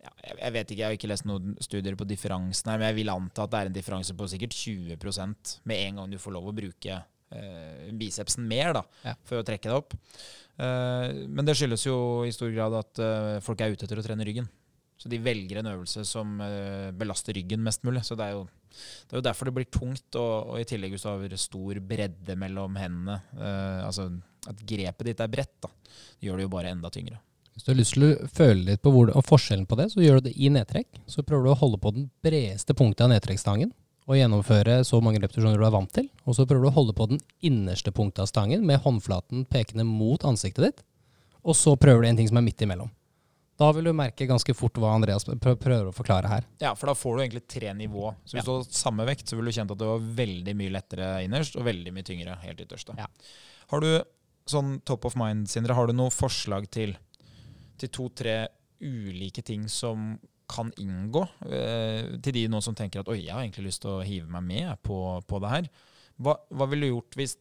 [0.00, 3.00] ja, jeg vet ikke, jeg har ikke lest noen studier på differansen her, men jeg
[3.02, 6.34] vil anta at det er en differanse på sikkert 20% med en gang du får
[6.36, 9.14] lov å bruke uh, bicepsen mer da, ja.
[9.28, 9.96] for å trekke det opp.
[10.60, 14.06] Uh, men det skyldes jo i stor grad at uh, folk er ute etter å
[14.06, 14.48] trene ryggen.
[15.00, 16.34] Så de velger en øvelse som
[16.92, 18.02] belaster ryggen mest mulig.
[18.04, 18.42] Så det er jo,
[19.08, 21.80] det er jo derfor det blir tungt, og, og, i tillegg hvis du har stor
[21.88, 23.16] bredde mellom hendene,
[23.86, 24.10] altså
[24.52, 25.72] at grepet ditt er bredt, da,
[26.20, 27.16] gjør det jo bare enda tyngre.
[27.60, 30.16] Hvis du har lyst til å føle litt på hvor, forskjellen på det, så gjør
[30.16, 30.86] du det i nedtrekk.
[31.04, 33.74] Så prøver du å holde på den bredeste punktet av nedtrekkstangen
[34.08, 36.06] og gjennomføre så mange repetisjoner du er vant til.
[36.24, 39.84] Og så prøver du å holde på den innerste punktet av stangen med håndflaten pekende
[39.84, 40.80] mot ansiktet ditt.
[41.44, 42.88] Og så prøver du en ting som er midt imellom.
[43.60, 46.48] Da vil du merke ganske fort hva Andreas prøver å forklare her.
[46.64, 48.14] Ja, for da får du egentlig tre nivå.
[48.24, 48.46] Så hvis ja.
[48.48, 51.60] du har samme vekt, så vil du kjent at det var veldig mye lettere innerst
[51.60, 52.96] og veldig mye tyngre helt ytterst.
[52.96, 53.10] Ja.
[53.74, 53.90] Har du
[54.48, 56.96] sånn top of mind, Sindre, har du noe forslag til
[57.80, 58.36] til to-tre
[58.80, 60.14] ulike ting som
[60.50, 61.22] kan inngå.
[61.46, 64.30] Eh, til de nå som tenker at oi, jeg har egentlig lyst til å hive
[64.32, 65.70] meg med på, på det her.
[66.20, 67.36] Hva, hva ville du gjort hvis,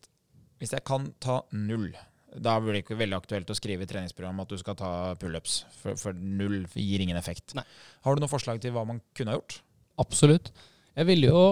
[0.61, 1.89] hvis, jeg kan ta null?
[2.29, 5.63] Da blir det ikke veldig aktuelt å skrive i treningsprogram at du skal ta pullups,
[5.81, 7.55] for, for null gir ingen effekt.
[7.57, 7.65] Nei.
[8.05, 9.61] Har du noen forslag til hva man kunne ha gjort?
[9.99, 10.53] Absolutt.
[10.93, 11.43] Jeg ville jo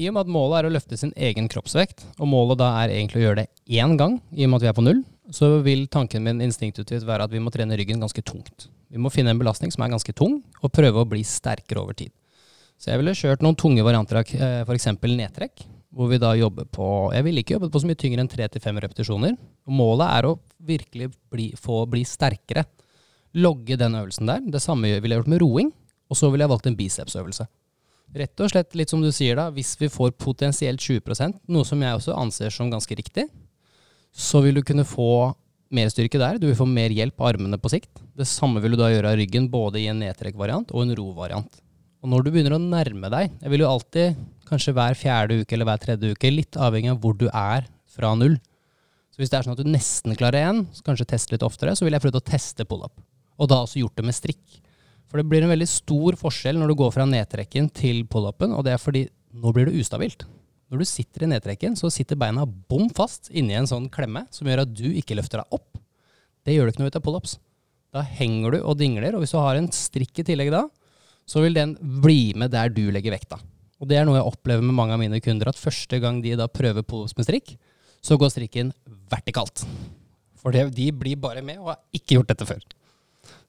[0.00, 2.94] i og med at målet er å løfte sin egen kroppsvekt, og målet da er
[2.94, 5.48] egentlig å gjøre det én gang, i og med at vi er på null, så
[5.64, 8.68] vil tanken min instinktivt være at vi må trene ryggen ganske tungt.
[8.92, 11.96] Vi må finne en belastning som er ganske tung, og prøve å bli sterkere over
[11.96, 12.12] tid.
[12.76, 14.88] Så jeg ville kjørt noen tunge varianter av eh, f.eks.
[15.00, 18.30] nedtrekk, hvor vi da jobber på Jeg ville ikke jobbet på så mye tyngre enn
[18.32, 19.36] tre til fem repetisjoner.
[19.68, 22.64] Målet er å virkelig bli, få bli sterkere.
[23.36, 24.40] Logge den øvelsen der.
[24.44, 25.70] Det samme ville jeg gjort med roing.
[26.12, 27.46] Og så ville jeg valgt en bicepsøvelse.
[28.18, 31.80] Rett og slett litt som du sier da, hvis vi får potensielt 20% noe som
[31.80, 33.28] jeg også anser som ganske riktig,
[34.12, 35.32] så vil du kunne få
[35.72, 36.38] mer styrke der.
[36.38, 37.90] Du vil få mer hjelp av armene på sikt.
[38.16, 41.60] Det samme vil du da gjøre av ryggen, både i en nedtrekkvariant og en rovariant.
[42.02, 44.16] Og når du begynner å nærme deg Jeg vil jo alltid,
[44.48, 48.12] kanskje hver fjerde uke eller hver tredje uke, litt avhengig av hvor du er fra
[48.18, 48.36] null.
[49.12, 51.86] Så hvis det er sånn at du nesten klarer én, kanskje teste litt oftere, så
[51.86, 52.94] vil jeg prøve å teste pull-up.
[53.40, 54.60] Og da også gjort det med strikk.
[55.08, 58.64] For det blir en veldig stor forskjell når du går fra nedtrekken til pull-upen, og
[58.66, 60.26] det er fordi nå blir det ustabilt.
[60.72, 64.48] Når du sitter i nedtrekken, så sitter beina bom fast inni en sånn klemme som
[64.48, 65.76] gjør at du ikke løfter deg opp.
[66.48, 67.34] Det gjør du ikke noe ut av pull-ups.
[67.92, 70.62] Da henger du og dingler, og hvis du har en strikk i tillegg da,
[71.28, 73.36] så vil den bli med der du legger vekta.
[73.84, 76.32] Og det er noe jeg opplever med mange av mine kunder, at første gang de
[76.40, 77.52] da prøver pull-ups med strikk,
[78.00, 78.72] så går strikken
[79.12, 79.66] vertikalt.
[80.40, 82.64] For de blir bare med og har ikke gjort dette før.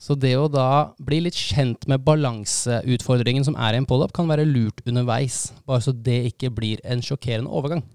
[0.03, 4.27] Så det å da bli litt kjent med balanseutfordringen som er i en pull-up, kan
[4.27, 7.85] være lurt underveis, bare så det ikke blir en sjokkerende overgang.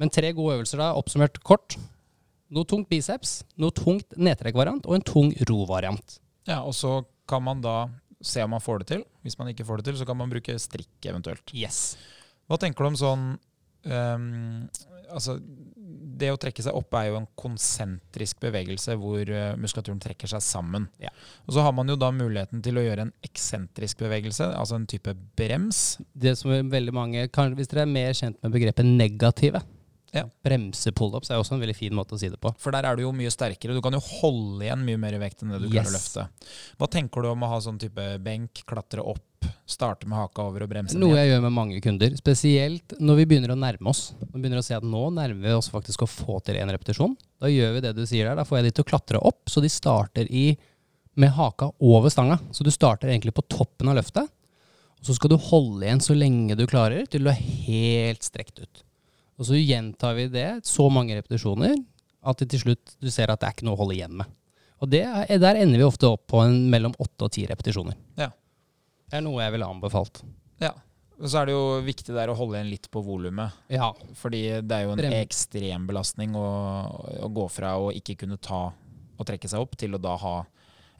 [0.00, 1.78] Men tre gode øvelser da, oppsummert kort.
[2.52, 6.18] Noe tungt biceps, noe tungt nedtrekkvariant og en tung ro-variant.
[6.48, 6.98] Ja, og så
[7.30, 7.76] kan man da
[8.20, 9.04] se om man får det til.
[9.24, 11.54] Hvis man ikke får det til, så kan man bruke strikk eventuelt.
[11.56, 11.94] Yes.
[12.50, 13.30] Hva tenker du om sånn
[13.84, 14.68] ehm,
[15.10, 15.34] Altså,
[16.20, 20.44] det å trekke seg opp er jo en konsentrisk bevegelse hvor eh, muskulaturen trekker seg
[20.44, 20.86] sammen.
[21.02, 21.10] Ja.
[21.48, 24.86] Og så har man jo da muligheten til å gjøre en eksentrisk bevegelse, altså en
[24.90, 25.98] type brems.
[26.14, 29.64] Det som er veldig mange, kan, Hvis dere er mer kjent med begrepet negative
[30.14, 30.24] Ja.
[30.46, 32.50] Bremse-pullups er også en veldig fin måte å si det på.
[32.58, 33.76] For der er du jo mye sterkere.
[33.76, 36.24] Du kan jo holde igjen mye mer vekt enn det du klarer å løfte.
[36.78, 39.22] Hva tenker du om å ha sånn type benk, klatre opp,
[39.68, 43.26] starte med haka over og bremse Noe jeg gjør med mange kunder, spesielt når vi
[43.30, 44.10] begynner å nærme oss.
[44.20, 46.72] Når vi begynner å se at nå nærmer vi oss faktisk å få til en
[46.72, 47.14] repetisjon.
[47.40, 48.40] Da gjør vi det du sier der.
[48.40, 50.52] Da får jeg de til å klatre opp, så de starter i,
[51.20, 52.40] med haka over stanga.
[52.54, 54.30] Så du starter egentlig på toppen av løftet.
[55.00, 58.60] Og så skal du holde igjen så lenge du klarer, til du er helt strekt
[58.60, 58.84] ut.
[59.40, 61.78] Og så gjentar vi det så mange repetisjoner
[62.20, 64.28] at det til slutt du ser at det er ikke noe å holde igjen med.
[64.80, 67.96] Og det er, der ender vi ofte opp på en mellom åtte og ti repetisjoner.
[68.20, 68.30] Ja.
[69.10, 70.22] Det er noe jeg ville anbefalt.
[70.62, 70.72] Ja.
[71.20, 73.52] Så er det jo viktig der å holde igjen litt på volumet.
[73.68, 76.46] Ja, Fordi det er jo en Brem- ekstrem belastning å,
[77.26, 78.70] å gå fra å ikke kunne ta
[79.20, 80.36] og trekke seg opp, til å da ha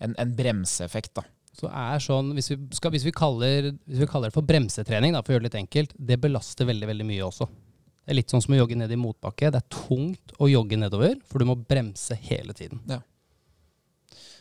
[0.04, 1.14] en, en bremseeffekt.
[1.16, 1.24] da.
[1.56, 5.16] Så er sånn, hvis vi, skal, hvis, vi kaller, hvis vi kaller det for bremsetrening,
[5.16, 7.48] da, for å gjøre det litt enkelt, det belaster veldig veldig mye også.
[7.48, 9.48] Det er litt sånn som å jogge ned i motbakke.
[9.54, 12.82] Det er tungt å jogge nedover, for du må bremse hele tiden.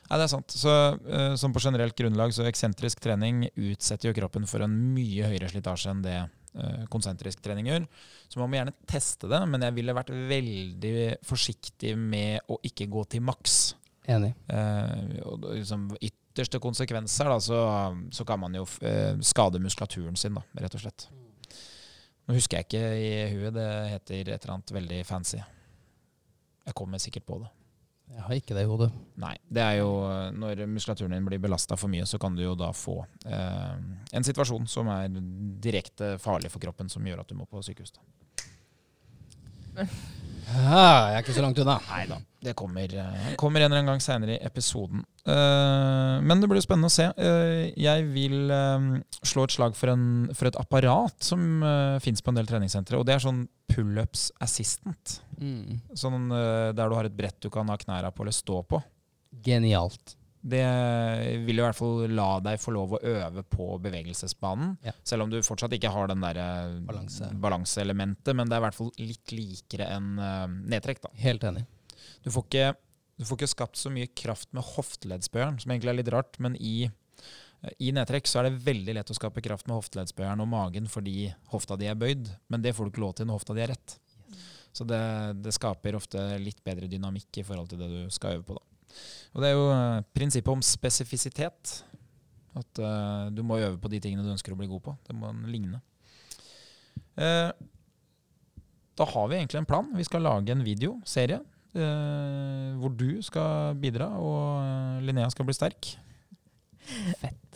[0.10, 0.58] Nei, det er sant.
[0.58, 5.30] Så uh, Som på generelt grunnlag, så eksentrisk trening utsetter jo kroppen for en mye
[5.30, 7.86] høyere slitasje enn det uh, konsentrisk trening gjør.
[8.26, 10.96] Så man må gjerne teste det, men jeg ville vært veldig
[11.30, 13.60] forsiktig med å ikke gå til maks.
[14.10, 14.34] Enig.
[14.50, 17.62] Uh, og liksom ytterste konsekvenser, da, så,
[18.16, 18.66] så kan man jo
[19.26, 21.10] skade muskulaturen sin, da, rett og slett.
[22.26, 25.42] Nå husker jeg ikke i huet, det heter et eller annet veldig fancy.
[26.66, 27.50] Jeg kommer sikkert på det.
[28.10, 28.90] Jeg har ikke det i hodet.
[29.22, 29.90] Nei, det er jo
[30.34, 32.98] når muskulaturen din blir belasta for mye, så kan du jo da få
[33.30, 33.76] eh,
[34.18, 35.14] en situasjon som er
[35.62, 37.94] direkte farlig for kroppen, som gjør at du må på sykehus.
[37.96, 39.88] Da.
[40.56, 41.78] Ja, jeg er ikke så langt unna.
[41.92, 42.18] Nei da.
[42.40, 45.02] Det kommer, eh, kommer en eller annen gang seinere i episoden.
[45.28, 47.10] Eh, men det blir spennende å se.
[47.20, 48.54] Eh, jeg vil
[49.28, 52.98] slå et slag for, en, for et apparat som uh, fins på en del treningssentre,
[52.98, 55.20] og det er sånn pullups assistant.
[55.38, 55.82] Mm.
[55.94, 58.80] Sånn der du har et brett du kan ha knæra på eller stå på.
[59.46, 60.16] Genialt.
[60.42, 60.64] Det
[61.44, 64.78] vil i hvert fall la deg få lov å øve på bevegelsesbanen.
[64.86, 64.94] Ja.
[65.04, 67.28] Selv om du fortsatt ikke har den der eh, Balanse.
[67.44, 71.04] balanseelementet, men det er i hvert fall litt likere enn eh, nedtrekk.
[71.04, 71.12] da.
[71.20, 71.66] Helt enig.
[72.24, 72.72] Du får, ikke,
[73.20, 76.56] du får ikke skapt så mye kraft med hofteleddsbøyeren, som egentlig er litt rart, men
[76.56, 76.88] i,
[77.84, 81.34] i nedtrekk så er det veldig lett å skape kraft med hofteleddsbøyeren og magen fordi
[81.52, 83.74] hofta di er bøyd, men det får du ikke lov til når hofta di er
[83.76, 84.00] rett.
[84.72, 85.02] Så det,
[85.44, 88.56] det skaper ofte litt bedre dynamikk i forhold til det du skal øve på.
[88.60, 88.69] da.
[89.34, 91.76] Og det er jo eh, prinsippet om spesifisitet.
[92.58, 94.96] At uh, du må øve på de tingene du ønsker å bli god på.
[95.06, 95.80] Det må ligne.
[97.14, 97.54] Uh,
[99.00, 99.88] da har vi egentlig en plan.
[99.96, 105.94] Vi skal lage en videoserie uh, hvor du skal bidra, og Linnea skal bli sterk.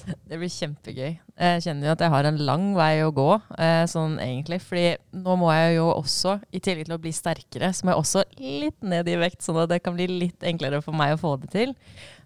[0.03, 1.11] Det blir kjempegøy.
[1.15, 3.27] Jeg kjenner jo at jeg har en lang vei å gå,
[3.61, 4.59] eh, sånn egentlig.
[4.65, 4.85] Fordi
[5.23, 8.23] nå må jeg jo også, i tillegg til å bli sterkere, så må jeg også
[8.41, 11.35] litt ned i vekt, sånn at det kan bli litt enklere for meg å få
[11.41, 11.75] det til.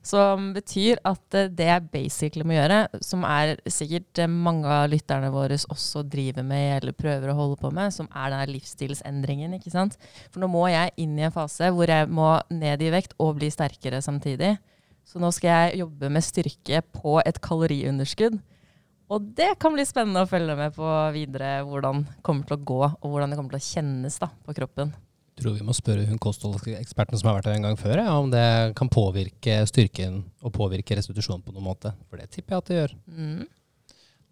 [0.07, 4.87] Som betyr at eh, det jeg basically må gjøre, som er sikkert eh, mange av
[4.91, 9.53] lytterne våre også driver med eller prøver å holde på med, som er denne livsstilsendringen,
[9.59, 9.99] ikke sant.
[10.31, 13.37] For nå må jeg inn i en fase hvor jeg må ned i vekt og
[13.41, 14.55] bli sterkere samtidig.
[15.07, 18.37] Så nå skal jeg jobbe med styrke på et kaloriunderskudd.
[19.07, 22.65] Og det kan bli spennende å følge med på videre hvordan det kommer til å
[22.71, 24.91] gå, og hvordan det kommer til å kjennes da, på kroppen.
[25.37, 28.17] Jeg Tror vi må spørre hun kostholdseksperten som har vært her en gang før, ja,
[28.17, 28.43] om det
[28.75, 31.93] kan påvirke styrken og påvirke restitusjonen på noen måte.
[32.09, 32.95] For det tipper jeg at det gjør.
[33.13, 33.45] Mm.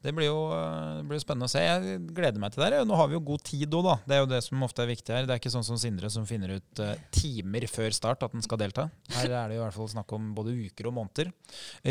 [0.06, 1.64] Det blir jo eh, det blir spennende å se.
[1.66, 2.82] Jeg gleder meg til det.
[2.88, 3.96] Nå har vi jo god tid òg, da.
[4.06, 5.28] Det er jo det som ofte er viktig her.
[5.28, 8.46] Det er ikke sånn som Sindre som finner ut eh, timer før start at den
[8.46, 8.88] skal delta.
[9.18, 11.34] Her er det jo i hvert fall snakk om både uker og måneder.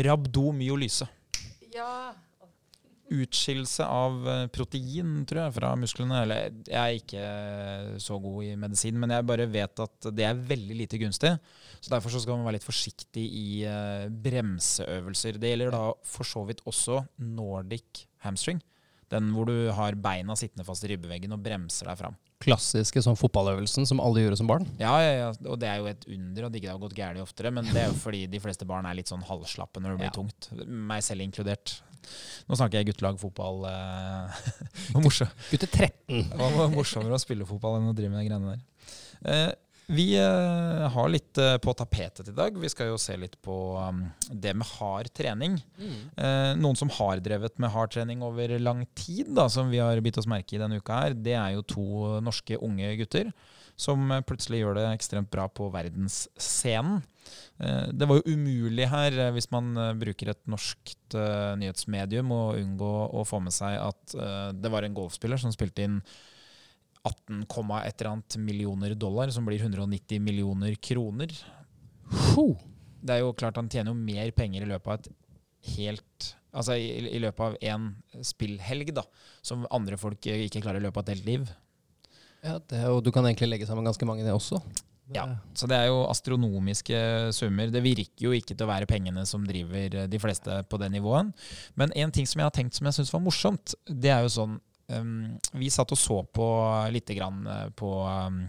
[0.07, 1.09] Rabdomyolyse.
[1.75, 1.91] Ja.
[3.13, 6.23] Utskillelse av eh, protein, tror jeg, fra musklene.
[6.25, 10.41] Eller jeg er ikke så god i medisin, men jeg bare vet at det er
[10.49, 11.35] veldig lite gunstig.
[11.79, 15.37] Så Derfor så skal man være litt forsiktig i eh, bremseøvelser.
[15.41, 18.61] Det gjelder da for så vidt også Nordic hamstring.
[19.13, 22.15] Den hvor du har beina sittende fast i ribbeveggen og bremser deg fram.
[22.41, 24.65] Klassiske sånn fotballøvelsen som alle gjorde som barn.
[24.81, 27.21] Ja, ja, ja, og det er jo et under at det ikke har gått galt
[27.21, 30.01] oftere, men det er jo fordi de fleste barn er litt sånn halvslappe når det
[30.01, 30.15] blir Ja.
[30.17, 30.49] tungt.
[30.67, 31.77] Meg selv inkludert.
[32.45, 33.67] Nå snakker jeg guttelag fotball.
[33.69, 34.39] Eh,
[34.87, 35.45] det var morsomt.
[35.51, 36.25] Gutter 13.
[36.31, 38.91] Det var morsommere å spille fotball enn å drive med de greiene der.
[39.31, 39.53] Eh,
[39.95, 42.55] vi eh, har litt på tapetet i dag.
[42.57, 43.99] Vi skal jo se litt på um,
[44.31, 45.59] det med hard trening.
[45.77, 50.01] Eh, noen som har drevet med hard trening over lang tid, da, som vi har
[50.01, 51.85] bitt oss merke i denne uka, her, det er jo to
[52.25, 53.29] norske unge gutter
[53.75, 57.01] som eh, plutselig gjør det ekstremt bra på verdensscenen.
[57.59, 61.17] Eh, det var jo umulig her, eh, hvis man bruker et norskt
[61.59, 64.15] nyhetsmedium, å unngå å få med seg at
[64.57, 65.99] det var en golfspiller som spilte inn
[67.05, 71.31] 18, et eller annet millioner dollar, som blir 190 millioner kroner.
[73.05, 75.13] Det er jo klart han tjener jo mer penger i løpet av et
[75.75, 77.89] helt Altså i, i løpet av én
[78.23, 79.01] spillhelg, da,
[79.43, 81.49] som andre folk ikke klarer i løpet av et helt liv.
[82.45, 84.61] Ja, det, og du kan egentlig legge sammen ganske mange, det også.
[85.13, 85.25] Ja.
[85.53, 86.99] Så det er jo astronomiske
[87.35, 87.69] summer.
[87.73, 90.89] Det virker jo ikke til å være pengene som driver eh, de fleste på det
[90.93, 91.29] nivået.
[91.77, 94.33] Men en ting som jeg har tenkt som jeg syns var morsomt, det er jo
[94.33, 94.55] sånn
[94.89, 96.47] um, Vi satt og så på
[96.93, 98.41] lite grann eh, på, um,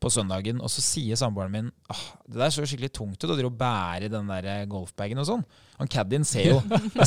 [0.00, 3.52] på søndagen, og så sier samboeren min ah, det der så skikkelig tungt ut å
[3.52, 5.44] bære den der eh, golfbagen og sånn.
[5.80, 6.58] Han caddien ser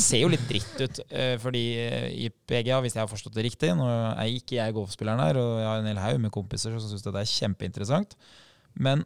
[0.01, 3.45] ser jo litt dritt ut, eh, fordi eh, i PGA, hvis jeg har forstått det
[3.45, 6.77] riktig Nå er ikke jeg golfspilleren her, og jeg har en hel haug med kompiser
[6.77, 8.15] som syns det er kjempeinteressant.
[8.73, 9.03] Men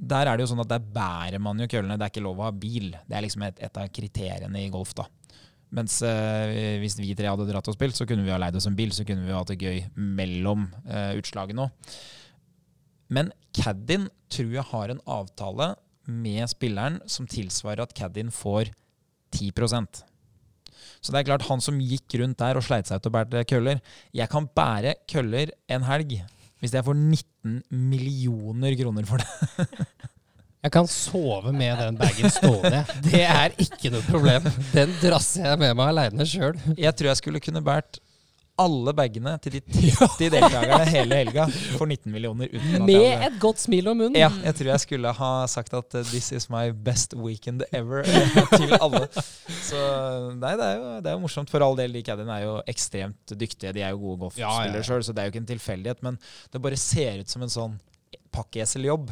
[0.00, 1.98] der er det jo sånn at der bærer man jo køllene.
[2.00, 2.92] Det er ikke lov å ha bil.
[3.06, 5.04] Det er liksom et, et av kriteriene i golf, da.
[5.76, 8.66] Mens eh, hvis vi tre hadde dratt og spilt, så kunne vi ha leid oss
[8.66, 9.84] en bil, så kunne vi ha hatt det gøy
[10.18, 11.92] mellom eh, utslagene òg.
[13.10, 15.72] Men Caddin tror jeg har en avtale
[16.10, 18.70] med spilleren som tilsvarer at Caddin får
[19.36, 20.02] 10%
[21.00, 23.44] Så det er klart, han som gikk rundt der og sleit seg ut og bærte
[23.50, 23.82] køller
[24.16, 26.20] Jeg kan bære køller en helg
[26.60, 29.86] hvis jeg får 19 millioner kroner for det.
[30.60, 32.82] Jeg kan sove med den bagen stående.
[33.06, 34.44] Det er ikke noe problem.
[34.76, 36.58] Den drasser jeg med meg aleine sjøl.
[36.76, 37.96] Jeg tror jeg skulle kunne båret
[38.60, 39.60] alle bagene til de
[39.96, 41.46] 30 deltakerne hele helga
[41.78, 42.50] for 19 millioner.
[42.52, 44.18] Uten at jeg Med et godt smil om munnen.
[44.20, 48.04] Ja, jeg tror jeg skulle ha sagt at uh, 'this is my best weekend ever'
[48.56, 49.06] til alle.
[49.64, 49.80] Så
[50.36, 51.50] nei, det er jo, det er jo morsomt.
[51.52, 53.74] For all del, de caddiene er jo ekstremt dyktige.
[53.76, 54.82] De er jo gode Ja, ja, ja.
[54.86, 56.02] sjøl, så det er jo ikke en tilfeldighet.
[56.06, 56.18] Men
[56.52, 57.78] det bare ser ut som en sånn
[58.34, 59.10] pakkeeseljobb.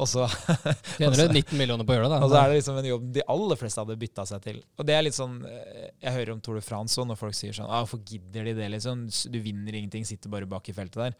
[0.00, 0.26] Og så
[0.96, 3.08] Tjener du 19 millioner på å gjøre det, og så er det liksom en jobb
[3.16, 4.60] de aller fleste hadde bytta seg til.
[4.80, 7.36] Og det er litt sånn eh, Jeg hører om Tour de France og når folk
[7.36, 9.06] sier sånn ah, 'Hvorfor gidder de det?' liksom.
[9.32, 11.18] Du vinner ingenting, sitter bare bak i feltet der.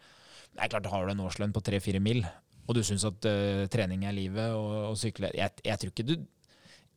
[0.53, 2.21] Det er klart, har du en årslønn på 3-4 mil,
[2.67, 6.05] og du syns at uh, trening er livet og, og sykle jeg, jeg tror ikke
[6.07, 6.15] du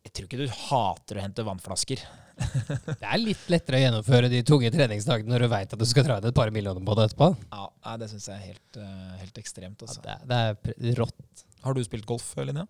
[0.07, 2.03] jeg tror ikke du hater å hente vannflasker.
[3.01, 6.05] Det er litt lettere å gjennomføre de tunge treningsdagene når du veit at du skal
[6.07, 7.29] dra inn et par millioner på det etterpå.
[7.53, 9.81] Ja, Det syns jeg er helt, eh, helt ekstremt.
[9.81, 10.03] Ja, Altså.
[10.05, 11.45] det, er, det er rått.
[11.65, 12.67] Har du spilt golf, Linnea?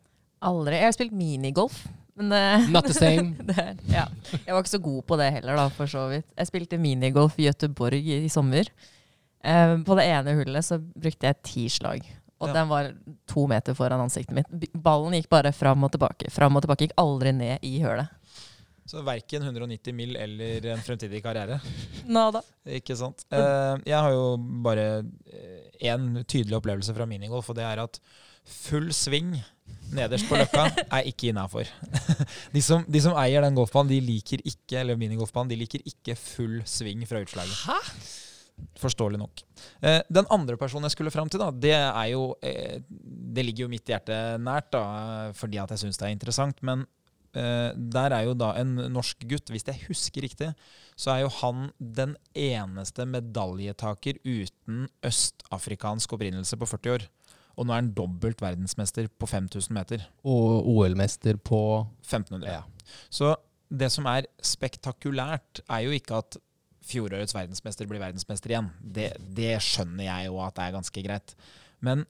[0.47, 0.77] Aldri.
[0.79, 1.81] Jeg har spilt minigolf.
[2.17, 2.43] Men det,
[2.75, 3.35] Not the same.
[3.51, 4.07] det ja.
[4.33, 6.29] Jeg var ikke så god på det heller, da, for så vidt.
[6.39, 8.71] Jeg spilte minigolf i Gøteborg i, i sommer.
[9.43, 12.07] Eh, på det ene hullet så brukte jeg ti slag.
[12.37, 12.55] Og Ja.
[12.59, 12.91] den var
[13.27, 14.49] to meter foran ansiktet mitt.
[14.77, 16.29] Ballen gikk bare fram og tilbake.
[16.31, 16.85] Fram og tilbake.
[16.87, 18.13] Gikk aldri ned i hølet.
[18.87, 21.59] Så verken 190 mil eller en fremtidig karriere.
[22.07, 22.43] Nada.
[22.79, 23.25] Ikke sant.
[23.35, 25.03] Eh, jeg har jo bare
[25.83, 27.99] én tydelig opplevelse fra minigolf, og det er at
[28.47, 29.33] full sving
[29.97, 30.69] nederst på løkka
[31.01, 31.67] er ikke innafor.
[32.55, 36.15] De, som- de som eier den golfbanen, de liker ikke eller minigolfbanen, de liker ikke
[36.19, 37.59] full sving fra utslaget.
[37.67, 37.81] Hæ?
[38.81, 39.43] Forståelig nok.
[39.85, 43.67] Eh, den andre personen jeg skulle fram til, da, det er jo eh, Det ligger
[43.67, 46.63] jo mitt hjerte nært, da, fordi at jeg syns det er interessant.
[46.65, 46.96] Men eh,
[47.37, 50.53] der er jo da en norsk gutt, hvis jeg husker riktig,
[50.97, 57.07] så er jo han den eneste medaljetaker uten østafrikansk opprinnelse på 40 år.
[57.57, 60.09] Og nå er han dobbelt verdensmester på 5000 meter.
[60.29, 61.61] Og OL-mester på
[62.05, 62.49] 1500.
[62.53, 62.65] Ja.
[63.09, 63.33] Så
[63.73, 66.37] det som er spektakulært, er jo ikke at
[66.87, 68.69] fjorårets verdensmester blir verdensmester igjen.
[68.81, 71.35] Det, det skjønner jeg jo at det er ganske greit.
[71.85, 72.05] Men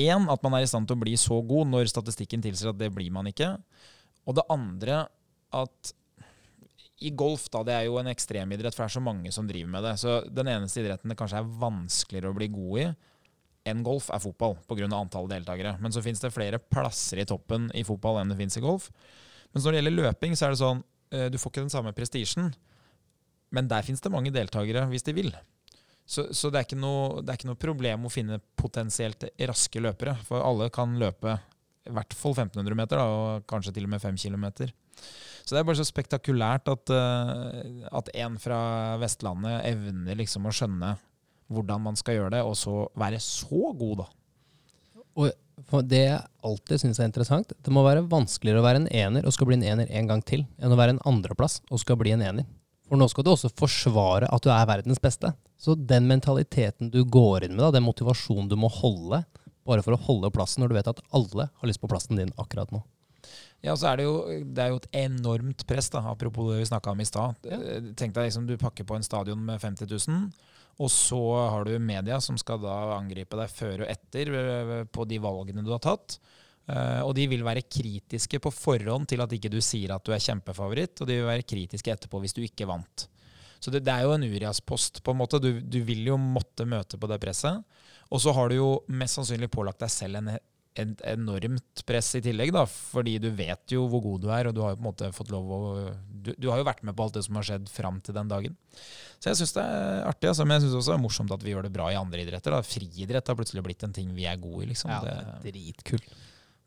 [0.00, 2.80] én, at man er i stand til å bli så god når statistikken tilsier at
[2.80, 3.56] det blir man ikke.
[4.28, 5.04] Og det andre,
[5.56, 5.94] at
[7.00, 9.72] i golf, da, det er jo en ekstremidrett, for det er så mange som driver
[9.72, 9.94] med det.
[10.02, 12.90] Så den eneste idretten det kanskje er vanskeligere å bli god i
[13.70, 14.88] enn golf, er fotball, pga.
[14.96, 15.74] antall deltakere.
[15.80, 18.88] Men så fins det flere plasser i toppen i fotball enn det fins i golf.
[19.52, 21.92] Men når det gjelder løping, så er det sånn eh, du får ikke den samme
[21.96, 22.50] prestisjen.
[23.54, 25.32] Men der fins det mange deltakere hvis de vil.
[26.10, 30.16] Så, så det, er noe, det, er ikke noe, problem å finne potensielt raske løpere.
[30.26, 31.36] For alle kan løpe
[31.88, 34.46] i hvert fall 1500 meter, da, og kanskje til og med 5 km.
[35.44, 38.60] Så det er bare så spektakulært at, uh, at en fra
[39.00, 40.94] Vestlandet evner liksom å skjønne
[41.50, 44.10] hvordan man skal gjøre det, og så være så god, da.
[45.20, 49.26] Og det jeg alltid syns er interessant, det må være vanskeligere å være en ener
[49.26, 51.98] og skal bli en ener en gang til, enn å være en andreplass og skal
[52.00, 52.46] bli en ener.
[52.88, 55.30] For nå skal du også forsvare at du er verdens beste.
[55.60, 59.22] Så den mentaliteten du går inn med, da, den motivasjonen du må holde,
[59.70, 62.34] bare for å holde plassen når du vet at alle har lyst på plassen din
[62.40, 62.82] akkurat nå.
[63.60, 64.14] Ja, så er det, jo,
[64.56, 67.36] det er jo et enormt press, da, apropos det vi snakka om i stad.
[67.44, 67.58] Ja.
[67.98, 70.30] Tenk deg liksom, du pakker på en stadion med 50 000,
[70.80, 71.20] og så
[71.52, 75.64] har du media som skal da angripe deg før og etter eh, på de valgene
[75.66, 76.16] du har tatt.
[76.70, 80.12] Uh, og de vil være kritiske på forhånd til at ikke du sier at du
[80.14, 83.08] er kjempefavoritt, og de vil være kritiske etterpå hvis du ikke vant.
[83.60, 85.40] Så det, det er jo en Urias-post, på en måte.
[85.42, 87.60] Du, du, vil jo måtte møte på det presset.
[88.10, 90.32] Og så har du jo mest sannsynlig pålagt deg selv en
[90.78, 94.54] et enormt press i tillegg, da, fordi du vet jo hvor god du er, og
[94.54, 95.60] du har jo på en måte fått lov å
[96.20, 98.28] Du, du har jo vært med på alt det som har skjedd fram til den
[98.28, 98.56] dagen.
[99.16, 101.44] Så jeg syns det er artig, altså, men jeg syns også det er morsomt at
[101.46, 102.52] vi gjør det bra i andre idretter.
[102.52, 102.60] Da.
[102.66, 104.92] Friidrett har plutselig blitt en ting vi er gode i, liksom.
[104.92, 106.12] Ja, det er dritkult.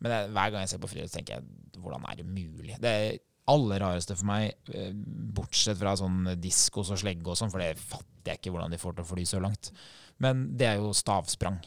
[0.01, 2.79] Men det, hver gang jeg ser på friidrett, tenker jeg hvordan er det mulig?
[2.82, 3.21] Det er
[3.53, 4.89] aller rareste for meg, eh,
[5.38, 8.82] bortsett fra sånn diskos og slegge og sånn, for det fatter jeg ikke hvordan de
[8.82, 9.69] får til å fly så langt.
[10.21, 11.62] Men det er jo stavsprang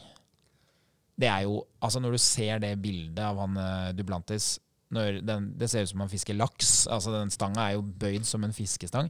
[1.17, 4.57] det er jo Altså, når du ser det bildet av han uh, Dublantis
[4.93, 6.85] den, Det ser ut som han fisker laks.
[6.87, 9.09] Altså, den stanga er jo bøyd som en fiskestang.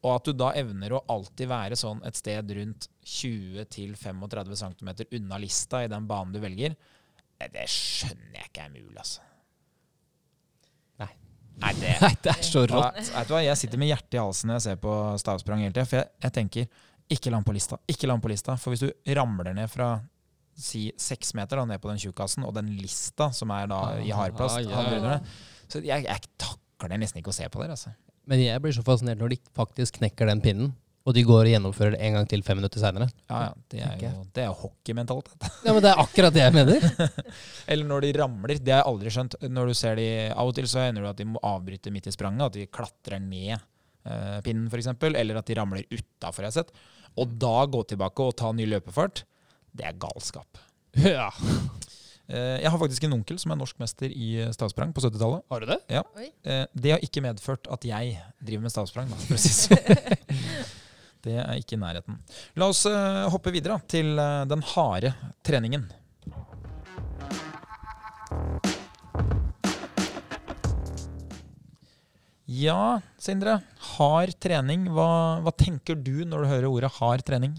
[0.00, 5.40] Og at du da evner å alltid være sånn et sted rundt 20-35 cm unna
[5.42, 6.76] lista i den banen du velger,
[7.38, 9.26] det skjønner jeg ikke er mulig, altså.
[11.02, 11.10] Nei.
[11.66, 13.02] Nei, det, Nei, det er så rått.
[13.10, 15.74] Vet du hva, Jeg sitter med hjertet i halsen når jeg ser på stavsprang hele
[15.74, 15.88] tida.
[15.90, 17.78] For jeg, jeg, tenker ikke land på lista.
[17.88, 18.56] Ikke land på lista.
[18.60, 19.96] For hvis du ramler ned fra
[20.58, 24.10] si seks meter da, ned på den tjukkasen, og den lista som er da i
[24.14, 25.20] hardplast ah, ja.
[25.70, 27.76] Så jeg, jeg takler nesten ikke å se på dere.
[27.78, 27.94] Altså.
[28.28, 30.76] Men jeg blir så fascinert når de faktisk knekker den pinnen.
[31.08, 33.06] Og de går og gjennomfører det en gang til fem minutter seinere.
[33.30, 33.52] Ja, ja.
[33.72, 35.46] Det er jo, det er hockeymentalitet.
[35.64, 36.84] ja, men det er akkurat det jeg mener.
[37.72, 38.58] Eller når de ramler.
[38.60, 39.38] Det har jeg aldri skjønt.
[39.48, 42.10] Når du ser de, Av og til så hender det at de må avbryte midt
[42.10, 42.50] i spranget.
[42.50, 44.90] At de klatrer ned uh, pinnen, f.eks.
[45.08, 46.76] Eller at de ramler utafor, jeg har sett.
[47.18, 49.24] Og da gå tilbake og ta ny løpefart.
[49.74, 50.62] Det er galskap.
[50.98, 51.28] Ja.
[52.28, 55.46] Eh, jeg har faktisk en onkel som er norsk mester i eh, stavsprang på 70-tallet.
[55.48, 55.78] Har du det?
[55.88, 56.02] Ja.
[56.44, 59.78] Eh, det har ikke medført at jeg driver med stavsprang, da, sånn.
[61.24, 62.20] det er ikke i nærheten.
[62.60, 62.84] La oss
[63.32, 64.12] hoppe videre til
[64.50, 65.14] den harde
[65.46, 65.88] treningen.
[72.48, 73.58] Ja, Sindre.
[73.98, 74.86] Hard trening.
[74.96, 75.08] Hva,
[75.44, 77.52] hva tenker du når du hører ordet hard trening?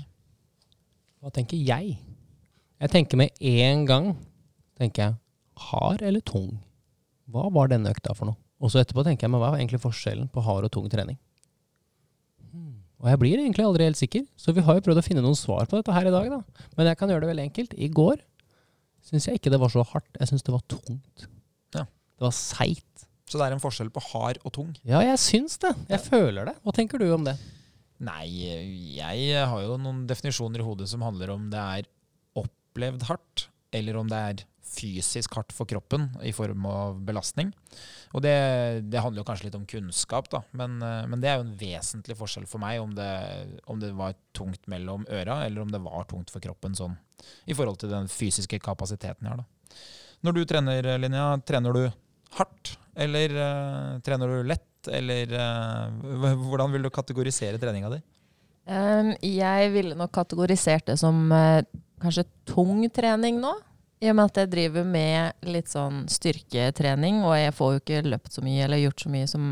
[1.22, 2.00] Hva tenker jeg?
[2.80, 4.14] Jeg tenker med en gang
[4.80, 5.18] tenker jeg,
[5.70, 6.54] hard eller tung?
[7.30, 8.40] Hva var denne økta for noe?
[8.60, 11.20] Og så etterpå tenker jeg, men hva er egentlig forskjellen på hard og tung trening?
[12.50, 12.80] Hmm.
[13.04, 15.38] Og jeg blir egentlig aldri helt sikker, så vi har jo prøvd å finne noen
[15.38, 16.32] svar på dette her i dag.
[16.34, 16.68] da.
[16.80, 17.76] Men jeg kan gjøre det veldig enkelt.
[17.78, 18.24] I går
[19.06, 20.10] syns jeg ikke det var så hardt.
[20.18, 21.28] Jeg syns det var tungt.
[21.76, 21.86] Ja.
[21.86, 22.89] Det var seigt.
[23.30, 24.74] Så det er en forskjell på hard og tung?
[24.82, 25.76] Ja, jeg syns det.
[25.92, 26.56] Jeg føler det.
[26.66, 27.38] Hva tenker du om det?
[28.02, 28.26] Nei,
[28.96, 31.90] jeg har jo noen definisjoner i hodet som handler om det er
[32.40, 37.52] opplevd hardt, eller om det er fysisk hardt for kroppen i form av belastning.
[38.16, 38.34] Og det,
[38.90, 40.42] det handler jo kanskje litt om kunnskap, da.
[40.58, 43.12] Men, men, det er jo en vesentlig forskjell for meg om det,
[43.70, 46.98] om det var tungt mellom øra, eller om det var tungt for kroppen sånn
[47.50, 49.80] i forhold til den fysiske kapasiteten jeg har, da.
[50.26, 51.84] Når du trener, Linja, trener du
[52.36, 54.66] hardt, eller uh, trener du lett?
[54.88, 58.02] eller uh, hvordan vil du kategorisere treninga di?
[58.70, 61.62] Um, jeg ville nok kategorisert det som uh,
[62.02, 63.56] kanskje tung trening nå.
[64.00, 68.06] I og med at jeg driver med litt sånn styrketrening, og jeg får jo ikke
[68.08, 69.50] løpt så mye eller gjort så mye som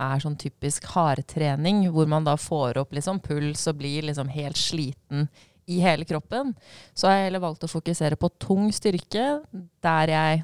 [0.00, 4.56] er sånn typisk hardtrening, hvor man da får opp liksom puls og blir liksom helt
[4.56, 5.28] sliten
[5.68, 6.54] i hele kroppen.
[6.96, 9.42] Så har jeg heller valgt å fokusere på tung styrke
[9.84, 10.40] der jeg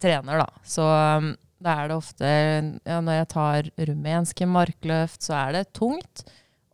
[0.00, 0.64] trener, da.
[0.64, 1.34] Så um,
[1.64, 6.24] da er det ofte ja, Når jeg tar rumenske markløft, så er det tungt.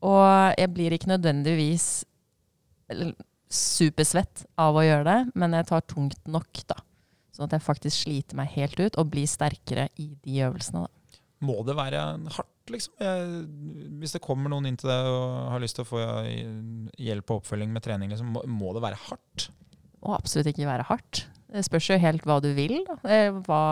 [0.07, 1.88] Og jeg blir ikke nødvendigvis
[3.51, 6.78] supersvett av å gjøre det, men jeg tar tungt nok, da.
[7.34, 11.20] Sånn at jeg faktisk sliter meg helt ut og blir sterkere i de øvelsene, da.
[11.41, 12.01] Må det være
[12.34, 12.97] hardt liksom?
[13.01, 13.28] Jeg,
[14.03, 16.03] hvis det kommer noen inn til deg og har lyst til å få
[17.01, 19.47] hjelp og oppfølging med trening, liksom, må, må det være hardt?
[20.05, 21.24] Må absolutt ikke være hardt.
[21.51, 22.76] Det spørs jo helt hva du vil.
[22.86, 22.99] Da.
[23.09, 23.62] Eh, hva,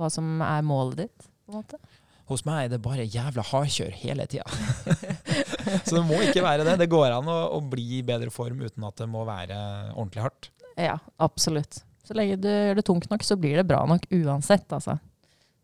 [0.00, 1.80] hva som er målet ditt, på en måte.
[2.30, 4.46] Hos meg er det bare jævla hardkjør hele tida.
[5.86, 6.76] så det må ikke være det.
[6.84, 9.58] Det går an å, å, bli i bedre form uten at det må være
[9.96, 10.50] ordentlig hardt.
[10.78, 11.82] Ja, absolutt.
[12.06, 14.96] Så lenge du gjør det tungt nok, så blir det bra nok uansett, altså.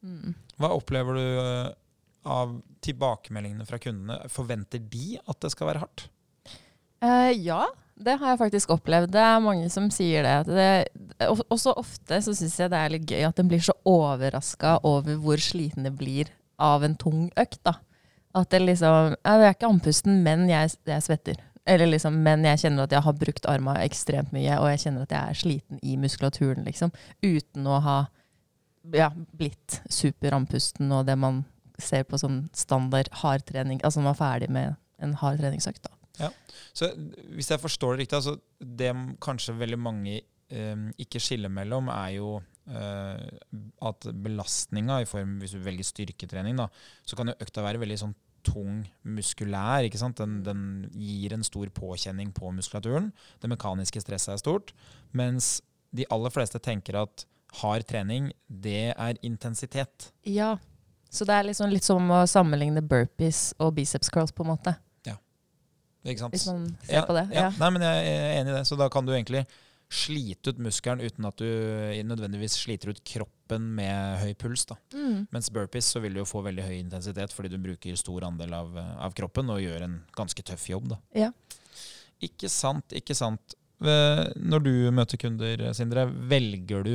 [0.02, 0.34] Mm.
[0.58, 1.70] Hva opplever du eh,
[2.34, 4.18] av tilbakemeldingene fra kundene?
[4.32, 6.08] Forventer de at det skal være hardt?
[7.04, 7.62] Uh, ja,
[7.96, 9.10] det har jeg faktisk opplevd.
[9.14, 10.52] Det er mange som sier det.
[10.52, 14.76] det også ofte så syns jeg det er litt gøy at en blir så overraska
[14.84, 16.30] over hvor sliten det blir
[16.60, 17.62] av en tung økt.
[17.64, 17.78] da.
[18.36, 21.40] At det liksom Jeg er ikke andpusten, men jeg, jeg, svetter.
[21.66, 25.02] Eller liksom, men jeg kjenner at jeg har brukt arma ekstremt mye, og jeg kjenner
[25.06, 26.92] at jeg er sliten i muskulaturen, liksom.
[27.24, 27.98] Uten å ha
[28.94, 31.44] ja, blitt superandpusten og det man
[31.80, 33.80] ser på sånn standard hardtrening.
[33.84, 35.82] Altså man er ferdig med en hard treningsøkt.
[35.88, 35.95] da.
[36.20, 36.30] Ja.
[36.76, 36.90] Så
[37.36, 38.92] hvis jeg forstår det riktig, altså det
[39.22, 40.20] kanskje veldig mange
[40.52, 42.36] um, ikke skiller mellom, er jo
[42.66, 43.22] Uh,
[43.86, 46.64] at belastninga, i form hvis du velger styrketrening, da,
[47.06, 48.14] så kan jo økta være veldig sånn
[48.46, 49.86] tung muskulær.
[49.86, 50.18] ikke sant?
[50.20, 50.64] Den, den,
[50.94, 53.12] gir en stor påkjenning på muskulaturen.
[53.42, 54.72] Det mekaniske stresset er stort.
[55.16, 55.60] Mens
[55.96, 57.26] de aller fleste tenker at
[57.60, 60.10] hard trening, det er intensitet.
[60.26, 60.56] Ja.
[61.10, 64.74] Så det er liksom litt som å sammenligne burpees og biceps curls, på en måte.
[66.06, 66.34] Ikke sant?
[66.34, 67.28] Hvis man ser ja, på det.
[67.34, 67.50] Ja.
[67.60, 68.66] Nei, men jeg er enig i det.
[68.68, 69.44] Så da kan du egentlig
[69.92, 71.46] slite ut muskelen uten at du
[72.08, 74.64] nødvendigvis sliter ut kroppen med høy puls.
[74.66, 74.78] da.
[74.94, 75.26] Mm.
[75.34, 78.56] Mens burpees så vil du jo få veldig høy intensitet fordi du bruker stor andel
[78.56, 80.90] av, av kroppen og gjør en ganske tøff jobb.
[80.94, 80.98] da.
[81.26, 81.30] Ja.
[82.24, 83.54] Ikke sant, ikke sant.
[83.78, 86.94] Når du møter kunder, Sindre, velger du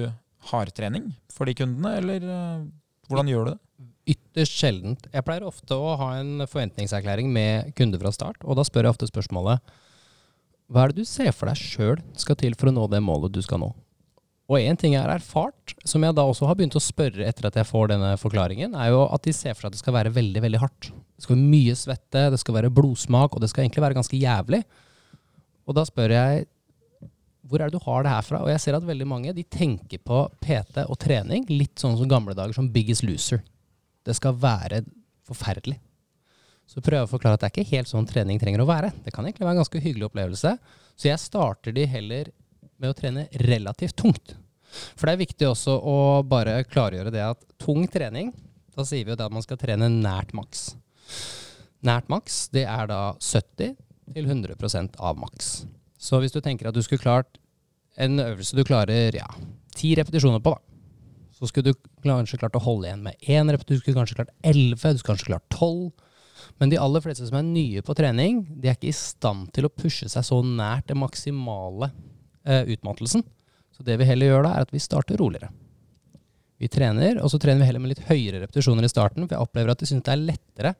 [0.49, 2.63] hardtrening for de kundene, eller eh,
[3.11, 3.59] hvordan gjør du det?
[4.15, 5.05] Ytterst sjeldent.
[5.13, 8.95] Jeg pleier ofte å ha en forventningserklæring med kunder fra start, og da spør jeg
[8.95, 9.73] ofte spørsmålet
[10.71, 13.33] hva er det du ser for deg sjøl skal til for å nå det målet
[13.35, 13.73] du skal nå?
[14.51, 17.47] Og én ting jeg har erfart, som jeg da også har begynt å spørre etter
[17.47, 19.95] at jeg får denne forklaringen, er jo at de ser for seg at det skal
[19.95, 20.89] være veldig, veldig hardt.
[20.91, 24.19] Det skal være mye svette, det skal være blodsmak, og det skal egentlig være ganske
[24.19, 24.61] jævlig.
[25.67, 26.47] Og da spør jeg
[27.51, 28.41] hvor er det du har det her fra?
[28.45, 32.09] Og jeg ser at veldig mange de tenker på PT og trening litt sånn som
[32.09, 33.41] gamle dager, som Biggest Loser.
[34.07, 34.85] Det skal være
[35.27, 35.75] forferdelig.
[36.71, 38.93] Så prøver jeg å forklare at det er ikke helt sånn trening trenger å være.
[39.03, 40.53] Det kan egentlig være en ganske hyggelig opplevelse.
[40.95, 42.31] Så jeg starter de heller
[42.79, 44.37] med å trene relativt tungt.
[44.95, 48.31] For det er viktig også å bare klargjøre det at tung trening,
[48.71, 50.69] da sier vi jo at man skal trene nært maks.
[51.83, 53.75] Nært maks, det er da 70
[54.15, 55.51] til 100% av maks.
[56.01, 57.37] Så hvis du tenker at du skulle klart
[58.01, 59.27] en øvelse du klarer ja,
[59.77, 60.71] ti repetisjoner på, da,
[61.37, 64.33] så skulle du kanskje klart å holde igjen med én repetisjon, du skulle kanskje klart
[64.45, 65.91] elleve, du skulle kanskje klart tolv.
[66.61, 69.67] Men de aller fleste som er nye på trening, de er ikke i stand til
[69.67, 71.91] å pushe seg så nært den maksimale
[72.45, 73.25] eh, utmattelsen.
[73.73, 75.51] Så det vi heller gjør da, er at vi starter roligere.
[76.61, 79.47] Vi trener, og så trener vi heller med litt høyere repetisjoner i starten, for jeg
[79.47, 80.75] opplever at de syns det er lettere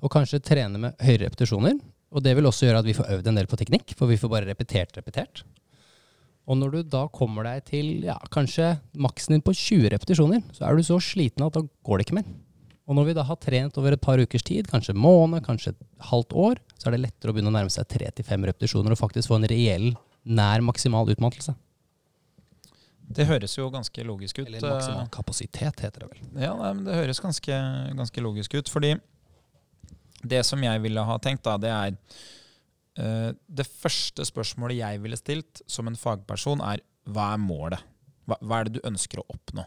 [0.00, 1.76] å kanskje trene med høyere repetisjoner.
[2.14, 4.18] Og det vil også gjøre at vi får øvd en del på teknikk, for vi
[4.20, 5.42] får bare repetert, repetert.
[6.46, 10.68] Og når du da kommer deg til ja, kanskje maksen din på 20 repetisjoner, så
[10.68, 12.28] er du så sliten at da går det ikke mer.
[12.86, 15.72] Og når vi da har trent over et par ukers tid, kanskje en måned, kanskje
[15.74, 18.46] et halvt år, så er det lettere å begynne å nærme seg tre til fem
[18.46, 19.88] repetisjoner og faktisk få en reell
[20.22, 21.56] nær maksimal utmattelse.
[23.16, 24.46] Det høres jo ganske logisk ut.
[24.46, 26.22] Eller maksimal kapasitet, heter det vel.
[26.42, 27.58] Ja, det høres ganske,
[27.98, 28.70] ganske, logisk ut.
[28.70, 28.96] Fordi
[30.22, 31.96] det som jeg ville ha tenkt, da, det er
[33.00, 37.84] uh, Det første spørsmålet jeg ville stilt som en fagperson, er hva er målet?
[38.26, 39.66] Hva, hva er det du ønsker å oppnå?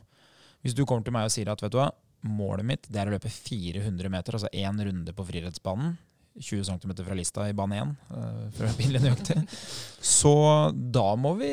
[0.66, 1.91] Hvis du kommer til meg og sier at vet du hva,
[2.28, 5.97] målet mitt det er å løpe 400 meter, altså én runde på friidrettsbanen.
[6.39, 9.36] 20 cm fra lista i bane 1, uh, for å være nøyaktig.
[10.06, 10.32] Så
[10.78, 11.50] da må vi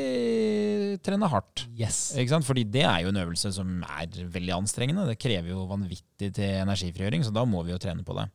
[1.03, 1.65] trene hardt.
[1.75, 2.13] Yes.
[2.47, 5.07] Fordi det er jo en øvelse som er veldig anstrengende.
[5.09, 8.29] Det krever jo vanvittig til energifrigjøring, så da må vi jo trene på det.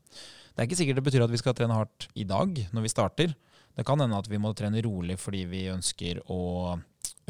[0.53, 2.93] Det er ikke sikkert det betyr at vi skal trene hardt i dag, når vi
[2.93, 3.35] starter.
[3.73, 6.41] Det kan hende at vi må trene rolig fordi vi ønsker å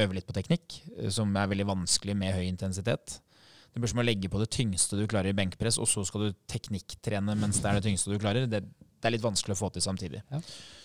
[0.03, 0.81] øve litt på teknikk,
[1.13, 3.21] som er veldig vanskelig med høy intensitet.
[3.73, 6.27] Det blir som å legge på det tyngste du klarer i benkpress, og så skal
[6.27, 8.49] du teknikktrene mens det er det tyngste du klarer.
[8.51, 10.21] Det, det er litt vanskelig å få til samtidig.
[10.33, 10.43] Ja.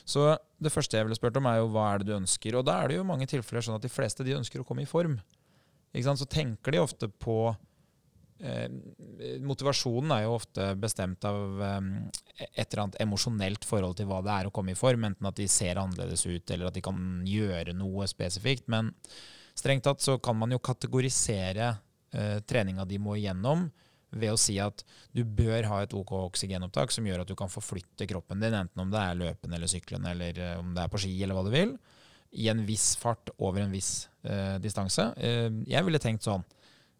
[0.07, 0.29] Så
[0.63, 2.55] det første jeg ville spurt om, er jo hva er det du ønsker?
[2.55, 4.85] Og da er det jo mange tilfeller sånn at de fleste de ønsker å komme
[4.85, 5.17] i form.
[5.97, 7.59] Så tenker de ofte på eh,
[9.41, 11.87] Motivasjonen er jo ofte bestemt av eh,
[12.51, 15.07] et eller annet emosjonelt forhold til hva det er å komme i form.
[15.09, 18.67] Enten at de ser annerledes ut, eller at de kan gjøre noe spesifikt.
[18.71, 18.93] Men
[19.57, 21.73] strengt tatt så kan man jo kategorisere
[22.13, 23.67] eh, treninga de må igjennom,
[24.17, 27.51] ved å si at du bør ha et OK oksygenopptak som gjør at du kan
[27.51, 30.93] forflytte kroppen din, enten om det er løpende eller syklende, eller eh, om det er
[30.93, 31.75] på ski, eller hva du vil,
[32.37, 35.09] i en viss fart over en viss eh, distanse.
[35.17, 36.43] Eh, jeg ville tenkt sånn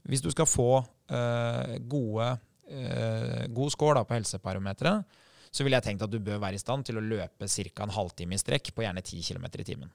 [0.08, 2.28] Hvis du skal få eh, gode,
[2.70, 5.20] eh, god score da, på helseparometeret,
[5.52, 7.84] så ville jeg tenkt at du bør være i stand til å løpe ca.
[7.84, 9.94] en halvtime i strekk på gjerne 10 km i timen.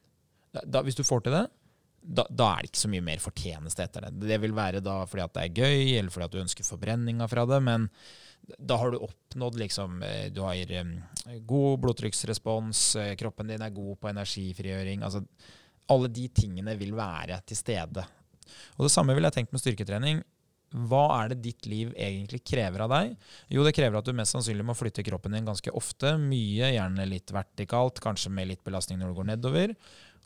[0.53, 1.47] Da, hvis du får til det,
[2.03, 4.27] da, da, er det ikke så mye mer fortjeneste etter det.
[4.27, 7.29] Det vil være da fordi at det er gøy, eller fordi at du ønsker forbrenninga
[7.31, 7.87] fra det, men
[8.59, 10.59] da har du oppnådd liksom eh, Du har
[11.47, 15.05] god blodtrykksrespons, eh, kroppen din er god på energifrigjøring.
[15.07, 15.23] altså
[15.95, 18.05] Alle de tingene vil være til stede.
[18.77, 20.25] Og Det samme vil jeg tenkt med styrketrening.
[20.73, 23.17] Hva er det ditt liv egentlig krever av deg?
[23.53, 26.15] Jo, det krever at du mest sannsynlig må flytte kroppen din ganske ofte.
[26.21, 29.77] Mye, gjerne litt vertikalt, kanskje med litt belastning når du går nedover.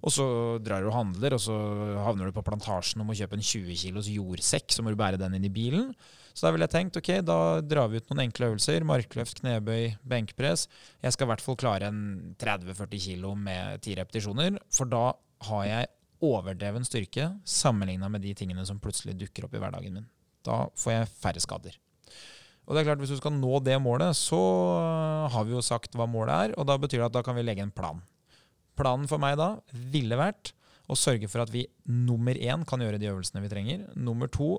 [0.04, 0.26] Og så
[0.62, 1.56] drar du og handler, og så
[2.04, 4.70] havner du på plantasjen og må kjøpe en 20 kilos jordsekk.
[4.74, 5.90] Så må du bære den inn i bilen.
[6.36, 8.84] Så da ville jeg tenkt ok, da drar vi ut noen enkle øvelser.
[8.86, 10.66] Markløft, knebøy, benkpress.
[11.02, 12.02] Jeg skal i hvert fall klare en
[12.38, 14.60] 30-40 kilo med ti repetisjoner.
[14.68, 15.08] For da
[15.48, 15.92] har jeg
[16.26, 20.06] overdreven styrke sammenligna med de tingene som plutselig dukker opp i hverdagen min.
[20.46, 21.78] Da får jeg færre skader.
[22.66, 24.40] Og det er klart, Hvis du skal nå det målet, så
[25.30, 26.54] har vi jo sagt hva målet er.
[26.58, 28.02] Og da betyr det at da kan vi legge en plan.
[28.76, 30.52] Planen for meg da ville vært
[30.90, 33.86] å sørge for at vi nummer én kan gjøre de øvelsene vi trenger.
[33.94, 34.56] Nummer to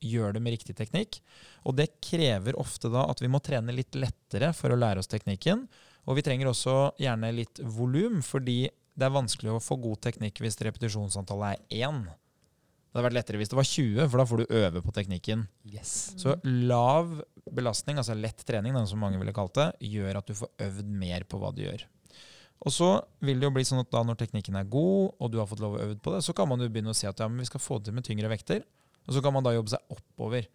[0.00, 1.20] gjør det med riktig teknikk.
[1.68, 5.10] Og det krever ofte da at vi må trene litt lettere for å lære oss
[5.12, 5.66] teknikken.
[6.08, 8.62] Og vi trenger også gjerne litt volum, fordi
[8.96, 12.02] det er vanskelig å få god teknikk hvis repetisjonsantallet er én.
[12.90, 15.44] Det hadde vært lettere hvis det var 20, for da får du øve på teknikken.
[15.70, 15.92] Yes.
[16.18, 17.20] Så lav
[17.54, 21.26] belastning, altså lett trening, som mange ville kalt det, gjør at du får øvd mer
[21.30, 21.84] på hva du gjør.
[22.66, 22.88] Og så
[23.24, 25.62] vil det jo bli sånn at da når teknikken er god, og du har fått
[25.62, 27.40] lov å øve på det, så kan man jo begynne å si at ja, men
[27.40, 28.66] vi skal få det til med tyngre vekter.
[29.06, 30.50] Og så kan man da jobbe seg oppover.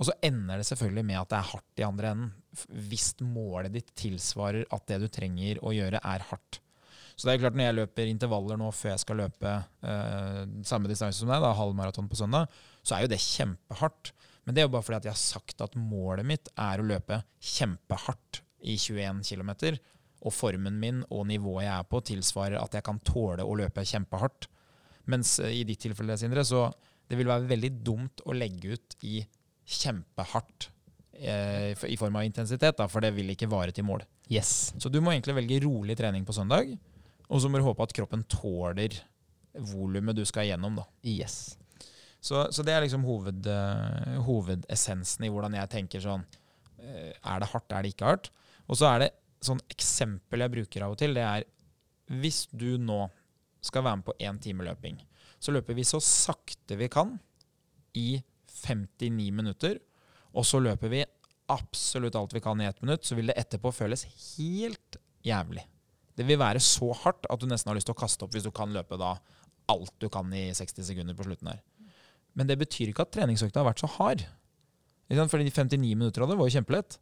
[0.00, 2.30] Og så ender det selvfølgelig med at det er hardt i andre enden.
[2.92, 6.60] Hvis målet ditt tilsvarer at det du trenger å gjøre, er hardt.
[7.20, 9.50] Så det er klart Når jeg løper intervaller nå før jeg skal løpe
[9.84, 12.48] eh, samme distanse som deg, da, halvmaraton på søndag,
[12.80, 14.14] så er jo det kjempehardt.
[14.48, 16.86] Men det er jo bare fordi at jeg har sagt at målet mitt er å
[16.88, 19.52] løpe kjempehardt i 21 km
[20.20, 23.84] og formen min og nivået jeg er på, tilsvarer at jeg kan tåle å løpe
[23.88, 24.48] kjempehardt.
[25.12, 26.68] Mens eh, i ditt tilfelle, Sindre, så
[27.10, 29.20] det vil være veldig dumt å legge ut i
[29.80, 30.70] kjempehardt
[31.20, 34.04] eh, i form av intensitet, da, for det vil ikke vare til mål.
[34.30, 34.72] Yes.
[34.78, 36.72] Så du må egentlig velge rolig trening på søndag,
[37.30, 38.98] og så må du håpe at kroppen tåler
[39.70, 40.80] volumet du skal gjennom.
[40.80, 40.86] da.
[41.06, 41.56] Yes.
[42.20, 47.40] Så, så det er liksom hoved, uh, hovedessensen i hvordan jeg tenker sånn uh, Er
[47.40, 48.28] det hardt, er det ikke hardt?
[48.68, 49.10] Og så er det
[49.40, 51.46] sånn eksempel jeg bruker av og til, det er
[52.20, 53.06] hvis du nå
[53.64, 54.98] skal være med på én time løping,
[55.40, 57.14] så løper vi så sakte vi kan
[57.96, 58.20] i
[58.50, 59.78] 59 minutter,
[60.36, 61.04] og så løper vi
[61.50, 64.04] absolutt alt vi kan i ett minutt, så vil det etterpå føles
[64.36, 65.64] helt jævlig.
[66.20, 68.44] Det vil være så hardt at du nesten har lyst til å kaste opp hvis
[68.44, 69.14] du kan løpe da
[69.70, 71.62] alt du kan i 60 sekunder på slutten her.
[72.36, 74.26] Men det betyr ikke at treningsøkta har vært så hard.
[75.10, 76.98] For de 59 minutter av det var jo kjempelett.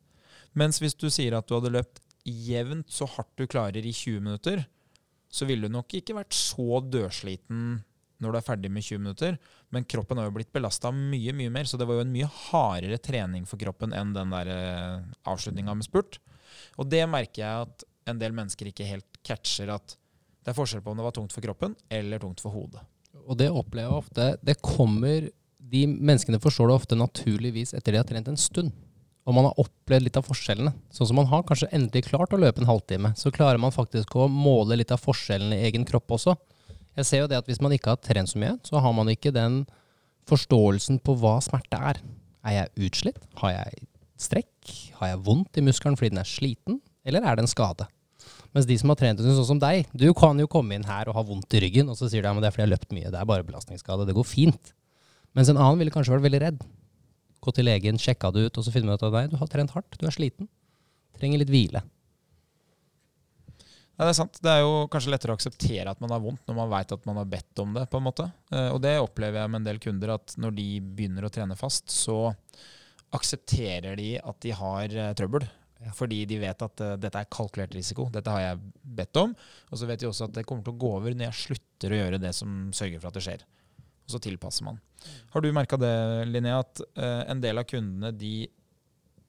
[0.57, 4.23] Mens hvis du sier at du hadde løpt jevnt så hardt du klarer i 20
[4.25, 4.63] minutter,
[5.29, 7.81] så ville du nok ikke vært så dødsliten
[8.19, 9.37] når du er ferdig med 20 minutter.
[9.75, 12.31] Men kroppen har jo blitt belasta mye mye mer, så det var jo en mye
[12.49, 16.19] hardere trening for kroppen enn den der eh, avslutninga med spurt.
[16.81, 19.97] Og det merker jeg at en del mennesker ikke helt catcher at
[20.45, 22.83] det er forskjell på om det var tungt for kroppen eller tungt for hodet.
[23.29, 24.29] Og det opplever jeg ofte.
[24.43, 25.29] Det kommer
[25.69, 28.71] De menneskene forstår det ofte naturligvis etter de har trent en stund
[29.29, 30.71] og man har opplevd litt av forskjellene.
[30.89, 34.15] Sånn som man har kanskje endelig klart å løpe en halvtime, så klarer man faktisk
[34.17, 36.33] å måle litt av forskjellene i egen kropp også.
[36.97, 39.13] Jeg ser jo det at hvis man ikke har trent så mye, så har man
[39.13, 39.67] ikke den
[40.29, 42.01] forståelsen på hva smerte er.
[42.49, 43.21] Er jeg utslitt?
[43.43, 43.85] Har jeg
[44.17, 44.73] strekk?
[44.97, 46.81] Har jeg vondt i muskelen fordi den er sliten?
[47.05, 47.85] Eller er det en skade?
[48.59, 51.15] Mens de som har trent sånn som deg, du kan jo komme inn her og
[51.15, 52.75] ha vondt i ryggen, og så sier du ja, men det er fordi jeg har
[52.75, 54.73] løpt mye, det er bare belastningsskade, det går fint.
[55.39, 56.65] Mens en annen ville kanskje vært veldig redd
[57.39, 59.51] gå til legen, sjekka det ut, og så finner du ut at nei, du har
[59.53, 60.51] trent hardt, du er sliten.
[61.21, 61.85] Trenger litt hvile.
[63.95, 64.41] Ja, det er sant.
[64.43, 67.07] Det er jo kanskje lettere å akseptere at man har vondt når man veit at
[67.07, 67.87] man har bedt om det.
[67.91, 68.29] på en måte.
[68.51, 71.57] Eh, og det opplever jeg med en del kunder, at når de begynner å trene
[71.59, 72.33] fast, så
[73.15, 75.15] aksepterer de at de har eh,
[75.95, 78.09] Fordi de vet at uh, dette er kalkulert risiko.
[78.15, 79.37] Dette har jeg bedt om.
[79.71, 81.95] Og så vet de også at det kommer til å gå over når jeg slutter
[81.95, 83.47] å gjøre det som sørger for at det skjer
[84.09, 84.79] og så tilpasser man.
[85.35, 85.93] Har du merka det,
[86.33, 88.49] Linnea, at uh, en del av kundene de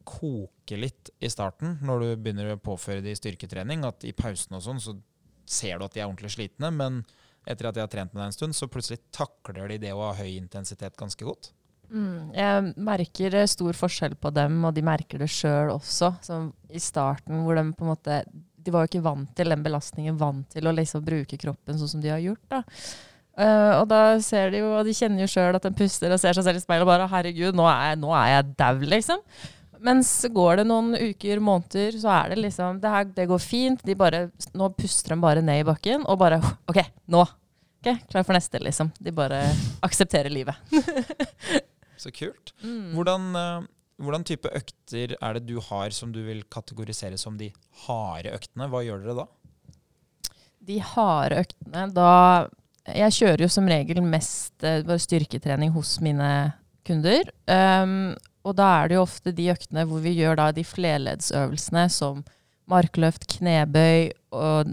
[0.08, 3.84] koker litt i starten når du begynner å påføre de styrketrening?
[3.84, 4.96] At i pausen og sånn så
[5.44, 7.04] ser du at de er ordentlig slitne, men
[7.50, 10.06] etter at de har trent med deg en stund, så plutselig takler de det å
[10.06, 11.52] ha høy intensitet ganske godt?
[11.90, 16.14] Mm, jeg merker stor forskjell på dem, og de merker det sjøl også.
[16.26, 18.22] Som i starten, hvor de på en måte
[18.60, 21.94] De var jo ikke vant til den belastningen, vant til å liksom bruke kroppen sånn
[21.96, 22.44] som de har gjort.
[22.52, 22.64] da.
[23.40, 26.20] Uh, og da ser de jo, og de kjenner jo sjøl at de puster og
[26.20, 29.24] ser seg selv i speilet og bare 'herregud, nå er nå jeg dau', liksom.
[29.80, 33.84] Mens går det noen uker, måneder, så er det liksom Det, her, det går fint.
[33.86, 37.24] De bare, nå puster de bare ned i bakken og bare OK, nå.
[37.80, 38.92] Okay, Klar for neste, liksom.
[39.00, 39.40] De bare
[39.88, 40.56] aksepterer livet.
[42.00, 42.54] Så kult.
[42.64, 42.94] Mm.
[42.96, 43.68] Hvordan, eh,
[44.00, 47.52] hvordan type økter er det du har som du vil kategorisere som de
[47.86, 48.70] harde øktene?
[48.72, 49.28] Hva gjør dere da?
[50.70, 52.48] De harde øktene, da
[52.90, 56.56] Jeg kjører jo som regel mest eh, bare styrketrening hos mine
[56.88, 57.28] kunder.
[57.46, 58.16] Um,
[58.48, 62.24] og da er det jo ofte de øktene hvor vi gjør da de flerleddsøvelsene som
[62.70, 64.72] markløft, knebøy og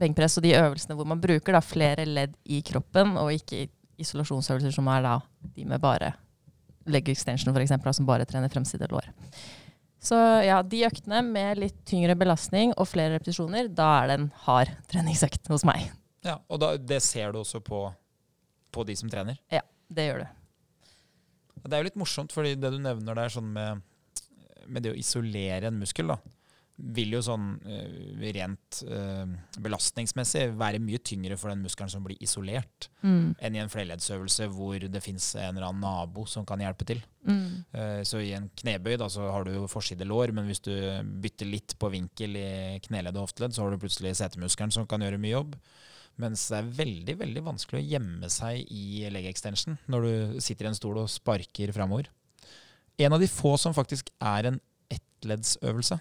[0.00, 3.66] benkpress, og de øvelsene hvor man bruker da flere ledd i kroppen, og ikke
[4.00, 5.18] isolasjonsøvelser som er da
[5.56, 6.14] de med bare
[6.92, 9.08] leg extension eksempel, som bare trener fremside lår.
[10.00, 10.16] Så
[10.46, 14.72] ja, de øktene med litt tyngre belastning og flere repetisjoner, da er det en hard
[14.88, 15.90] treningsøkt hos meg.
[16.24, 17.82] Ja, Og da, det ser du også på,
[18.72, 19.40] på de som trener?
[19.52, 20.26] Ja, Det gjør du.
[21.60, 23.82] Det er jo litt morsomt, fordi det du nevner der sånn med,
[24.64, 26.16] med det å isolere en muskel, da,
[26.96, 29.26] vil jo sånn eh, rent eh,
[29.60, 33.34] belastningsmessig være mye tyngre for den muskelen som blir isolert, Mm.
[33.40, 37.00] enn i en flerleddsøvelse hvor det fins en eller annen nabo som kan hjelpe til.
[37.26, 37.64] Mm.
[37.72, 40.72] Eh, Så i en knebøy da, så har du jo forside lår, men hvis du
[41.22, 45.00] bytter litt på vinkel i kneledd og hofteledd, så har du plutselig setemuskelen som kan
[45.00, 45.56] gjøre mye jobb.
[46.20, 50.02] Mens det er veldig veldig vanskelig å gjemme seg i leg extension når
[50.34, 52.08] du sitter i en stol og sparker framover.
[53.00, 54.60] En av de få som faktisk er en
[54.92, 56.00] ettleddsøvelse.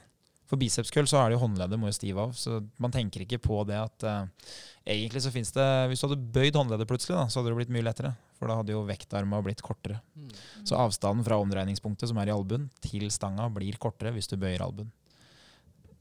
[0.49, 3.37] For bicepskøll så er det jo håndleddet må jo stive av, så man tenker ikke
[3.43, 7.27] på det at uh, egentlig så fins det Hvis du hadde bøyd håndleddet plutselig, da,
[7.29, 8.15] så hadde det blitt mye lettere.
[8.39, 9.99] For da hadde jo vektarma blitt kortere.
[10.63, 14.63] Så avstanden fra omdreiningspunktet som er i albuen, til stanga blir kortere hvis du bøyer
[14.65, 14.89] albuen.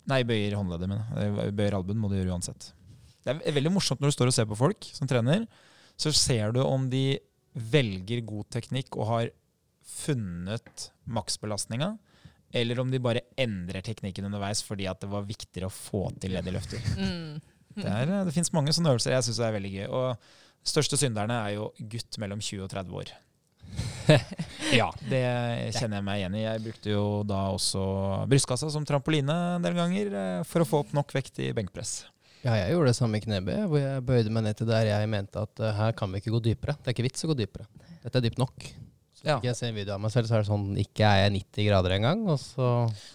[0.08, 2.70] Nei, bøyer håndleddet, men eh, bøyer albuen må du gjøre uansett.
[3.26, 5.44] Det er veldig morsomt når du står og ser på folk som trener.
[6.00, 7.18] Så ser du om de
[7.58, 9.32] velger god teknikk og har
[9.88, 11.96] funnet maksbelastninga,
[12.52, 16.36] eller om de bare endrer teknikken underveis fordi at det var viktigere å få til
[16.36, 16.92] det de løfter.
[16.98, 17.38] Mm.
[17.78, 19.84] Det, er, det fins mange sånne øvelser jeg syns er veldig gøy.
[19.94, 23.12] Og de største synderne er jo gutt mellom 20 og 30 år.
[24.80, 25.22] ja, det
[25.76, 26.42] kjenner jeg meg igjen i.
[26.42, 27.82] Jeg brukte jo da også
[28.30, 32.00] brystkassa som trampoline en del ganger eh, for å få opp nok vekt i benkpress.
[32.42, 35.10] Ja, jeg gjorde det samme i knebøy, hvor jeg bøyde meg ned til der jeg
[35.10, 36.76] mente at eh, her kan vi ikke gå dypere.
[36.78, 37.66] Det er ikke vits å gå dypere.
[38.02, 38.68] Dette er dypt nok.
[39.18, 39.36] Så Ja.
[39.40, 41.32] ikke jeg se en video av meg selv, så er det sånn ikke er jeg
[41.40, 42.20] 90 grader engang.
[42.30, 42.68] Og så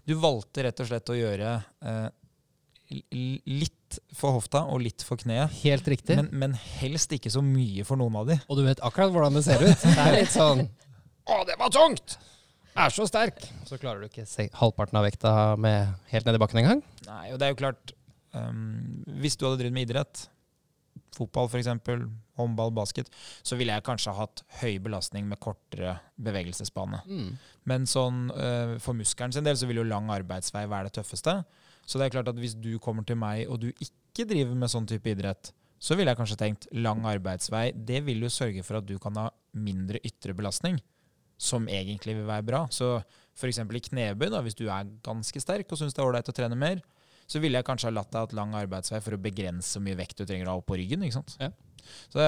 [0.05, 1.53] Du valgte rett og slett å gjøre
[1.87, 2.09] eh,
[3.47, 6.15] litt for hofta og litt for kneet, Helt riktig.
[6.19, 8.37] men, men helst ikke så mye for noen av de.
[8.49, 9.79] og du vet akkurat hvordan det ser ut.
[9.85, 10.65] Det er litt sånn
[11.23, 12.17] Å, det var tungt!
[12.75, 13.37] Er så sterk!
[13.69, 16.81] Så klarer du ikke se halvparten av vekta med helt ned i bakken engang.
[17.07, 17.93] Nei, og det er jo klart
[18.33, 20.25] um, Hvis du hadde drevet med idrett,
[21.15, 21.69] fotball f.eks.,
[22.39, 23.09] håndball, basket,
[23.45, 27.03] så ville jeg kanskje hatt høy belastning med kortere bevegelsesbane.
[27.05, 27.33] Mm.
[27.69, 31.41] Men sånn, øh, for muskelen sin del så vil jo lang arbeidsvei være det tøffeste.
[31.85, 34.71] Så det er klart at hvis du kommer til meg og du ikke driver med
[34.71, 35.51] sånn type idrett,
[35.83, 37.73] så ville jeg kanskje tenkt lang arbeidsvei.
[37.75, 39.27] Det vil jo sørge for at du kan ha
[39.59, 40.77] mindre ytre belastning,
[41.35, 42.61] som egentlig vil være bra.
[42.71, 42.95] Så
[43.35, 43.59] f.eks.
[43.59, 46.55] i knebøy, da, hvis du er ganske sterk og syns det er ålreit å trene
[46.59, 46.79] mer,
[47.27, 49.99] så ville jeg kanskje ha latt deg ha lang arbeidsvei for å begrense hvor mye
[49.99, 51.03] vekt du trenger å ha opp på ryggen.
[51.03, 51.35] ikke sant?
[51.41, 51.51] Ja.
[52.11, 52.27] Så det,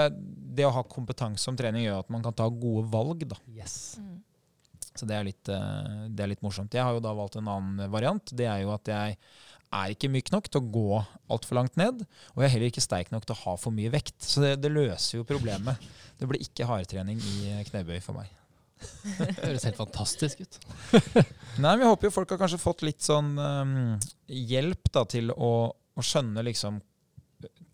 [0.58, 3.26] det å ha kompetanse om trening gjør at man kan ta gode valg.
[3.30, 3.40] da.
[3.56, 3.98] Yes.
[4.02, 4.22] Mm.
[4.96, 6.74] Så det er, litt, eh, det er litt morsomt.
[6.76, 8.32] Jeg har jo da valgt en annen variant.
[8.32, 9.18] Det er jo at jeg
[9.76, 11.02] er ikke myk nok til å gå
[11.36, 13.92] altfor langt ned, og jeg er heller ikke sterk nok til å ha for mye
[13.92, 14.16] vekt.
[14.24, 15.84] Så det, det løser jo problemet.
[16.16, 18.32] Det blir ikke hardtrening i knebøy for meg.
[19.16, 20.58] Det høres helt fantastisk ut.
[21.64, 23.78] Nei, men jeg håper jo folk har kanskje fått litt sånn um,
[24.28, 26.82] hjelp da, til å, å skjønne liksom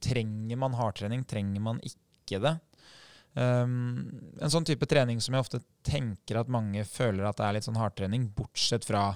[0.02, 1.24] Trenger man hardtrening?
[1.30, 2.56] Trenger man ikke det?
[3.32, 4.10] Um,
[4.44, 7.68] en sånn type trening som jeg ofte tenker at mange føler at det er litt
[7.68, 9.14] sånn hardtrening, bortsett fra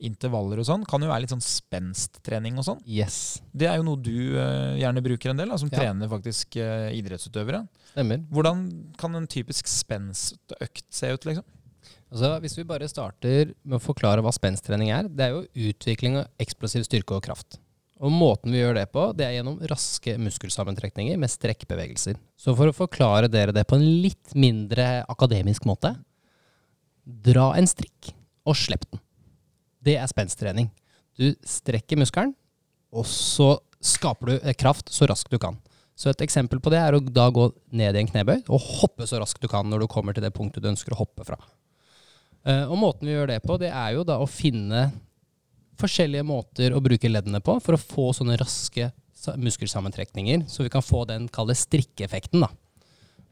[0.00, 2.78] intervaller og sånn, kan jo være litt sånn spensttrening og sånn.
[2.88, 3.42] Yes.
[3.52, 5.82] Det er jo noe du uh, gjerne bruker en del, da, som Ja.
[5.82, 7.66] trener faktisk uh, idrettsutøvere.
[7.92, 8.22] Stemmer.
[8.32, 8.64] Hvordan
[8.96, 11.44] kan en typisk spenstøkt se ut, liksom?
[12.10, 16.16] Altså, hvis vi bare starter med å forklare hva spensttrening er, det er jo utvikling
[16.22, 17.60] av eksplosiv styrke og kraft.
[18.00, 22.16] Og måten vi gjør det på, det er gjennom raske muskelsammentrekninger med strekkbevegelser.
[22.40, 25.92] Så for å forklare dere det på en litt mindre akademisk måte,
[27.04, 28.14] dra en strikk
[28.48, 29.02] og slipp den.
[29.84, 30.70] Det er spensttrening.
[31.20, 32.32] Du strekker muskelen,
[32.92, 35.58] og så skaper du eh, kraft så raskt du kan.
[35.96, 39.04] Så et eksempel på det er å da gå ned i en knebøy og hoppe
[39.08, 41.36] så raskt du kan når du kommer til det punktet du ønsker å hoppe fra.
[42.48, 44.88] Eh, og måten vi gjør det på, det er jo da å finne
[45.80, 48.90] forskjellige måter å bruke leddene på for å få sånne raske
[49.40, 52.44] muskelsammentrekninger, så vi kan få den kalde strikkeeffekten.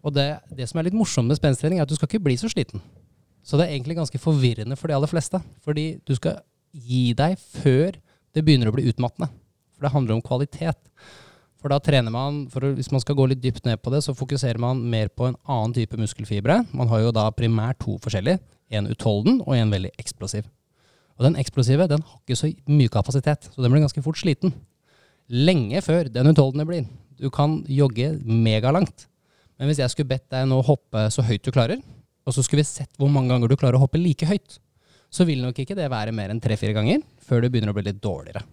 [0.05, 2.37] Og det, det som er litt morsomt med spensttrening, er at du skal ikke bli
[2.41, 2.83] så sliten.
[3.49, 5.41] Så det er egentlig ganske forvirrende for de aller fleste.
[5.65, 6.43] Fordi du skal
[6.73, 7.97] gi deg før
[8.37, 9.31] det begynner å bli utmattende.
[9.75, 10.79] For det handler om kvalitet.
[11.59, 14.15] For da trener man, for hvis man skal gå litt dypt ned på det, så
[14.15, 16.61] fokuserer man mer på en annen type muskelfibre.
[16.77, 18.43] Man har jo da primært to forskjellige.
[18.69, 20.47] En utholden og en veldig eksplosiv.
[21.19, 24.55] Og den eksplosive den har ikke så mye kapasitet, så den blir ganske fort sliten.
[25.29, 26.87] Lenge før den utholdende blir.
[27.19, 29.09] Du kan jogge megalangt.
[29.59, 31.83] Men hvis jeg skulle bedt deg nå hoppe så høyt du klarer,
[32.23, 34.61] og så skulle vi sett hvor mange ganger du klarer å hoppe like høyt,
[35.11, 37.89] så vil nok ikke det være mer enn tre-fire ganger før du begynner å bli
[37.89, 38.45] litt dårligere.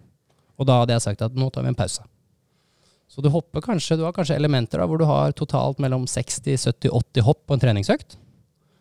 [0.56, 2.02] Og da hadde jeg sagt at nå tar vi en pause.
[3.12, 6.58] Så du hopper kanskje, du har kanskje elementer da, hvor du har totalt mellom 60,
[6.58, 8.18] 70, 80 hopp på en treningsøkt.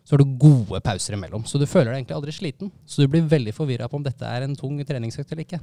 [0.05, 1.43] Så har du gode pauser imellom.
[1.49, 2.69] Så du føler deg egentlig aldri sliten.
[2.85, 5.59] Så du blir veldig forvirra på om dette er en tung treningsøkt eller ikke.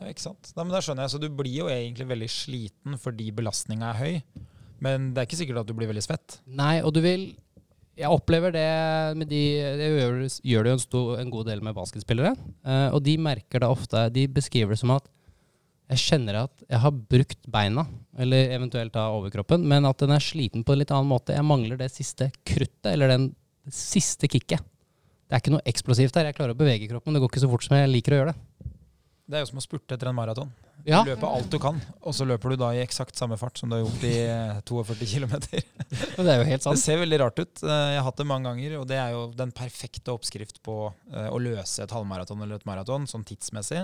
[0.00, 0.50] Ja, ikke sant?
[0.56, 1.12] Nei, men da skjønner jeg.
[1.12, 4.44] Så du blir jo egentlig veldig sliten fordi belastninga er høy.
[4.84, 6.38] Men det er ikke sikkert at du blir veldig svett.
[6.48, 7.34] Nei, og du vil
[7.96, 8.66] Jeg opplever det
[9.16, 9.38] med de
[9.80, 12.34] Det gjør, gjør det jo en, stor, en god del med basketspillere.
[12.64, 15.08] eh, og de merker det ofte De beskriver det som at
[15.86, 17.84] jeg kjenner at jeg har brukt beina,
[18.18, 21.30] eller eventuelt da overkroppen, men at den er sliten på en litt annen måte.
[21.36, 23.28] Jeg mangler det siste kruttet, eller den
[23.74, 24.62] siste kicket.
[25.26, 26.28] Det er ikke noe eksplosivt der.
[26.30, 28.20] Jeg klarer å bevege kroppen, men det går ikke så fort som jeg liker å
[28.20, 28.70] gjøre det.
[29.26, 30.52] Det er jo som å spurte etter en maraton.
[30.86, 31.00] Ja.
[31.02, 33.72] Du løper alt du kan, og så løper du da i eksakt samme fart som
[33.72, 35.32] du har gjort i eh, 42 km.
[35.50, 36.78] Det er jo helt sant.
[36.78, 37.62] Det ser veldig rart ut.
[37.64, 40.76] Eh, Jeg har hatt det mange ganger, og det er jo den perfekte oppskrift på
[41.10, 43.82] eh, å løse et halvmaraton eller et maraton, sånn tidsmessig.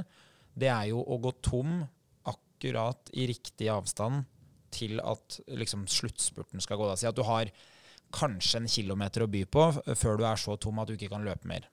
[0.54, 1.80] Det er jo å gå tom
[2.30, 4.22] akkurat i riktig avstand
[4.72, 6.86] til at liksom, sluttspurten skal gå.
[6.92, 6.94] Da.
[7.00, 7.50] Si at du har
[8.14, 11.24] kanskje en kilometer å by på før du er så tom at du ikke kan
[11.26, 11.68] løpe mer.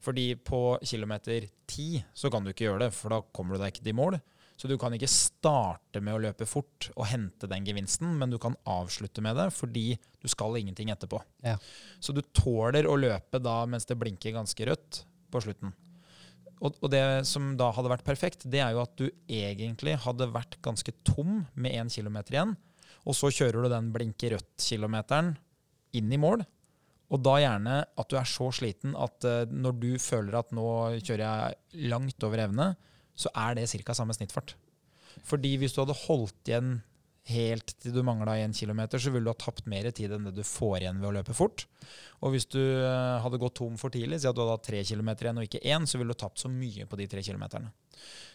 [0.00, 3.74] Fordi på kilometer ti så kan du ikke gjøre det, for da kommer du deg
[3.74, 4.16] ikke til mål.
[4.60, 8.36] Så du kan ikke starte med å løpe fort og hente den gevinsten, men du
[8.40, 11.20] kan avslutte med det fordi du skal ingenting etterpå.
[11.44, 11.54] Ja.
[11.96, 15.72] Så du tåler å løpe da mens det blinker ganske rødt på slutten.
[16.60, 20.28] Og, og det som da hadde vært perfekt, det er jo at du egentlig hadde
[20.32, 22.52] vært ganske tom med én kilometer igjen,
[23.08, 25.38] og så kjører du den blinke rødt-kilometeren
[25.98, 26.44] inn i mål.
[27.10, 30.66] Og da gjerne at du er så sliten at eh, når du føler at nå
[31.00, 32.72] kjører jeg langt over evne,
[33.18, 33.96] så er det ca.
[33.96, 34.54] samme snittfart.
[35.26, 36.78] Fordi hvis du hadde holdt igjen
[37.30, 40.34] helt til du mangla én kilometer, så ville du ha tapt mer tid enn det
[40.38, 41.66] du får igjen ved å løpe fort.
[42.24, 44.82] Og hvis du eh, hadde gått tom for tidlig, si at du hadde hatt tre
[44.86, 47.72] kilometer igjen og ikke én, så ville du tapt så mye på de tre kilometerne.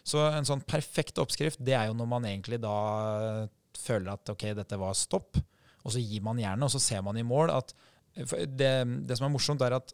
[0.06, 2.78] Så en sånn perfekt oppskrift, det er jo når man egentlig da
[3.16, 3.44] eh,
[3.80, 5.40] føler at ok, dette var stopp,
[5.86, 7.72] og så gir man jernet, og så ser man i mål at
[8.16, 8.74] det,
[9.06, 9.94] det som er morsomt, er at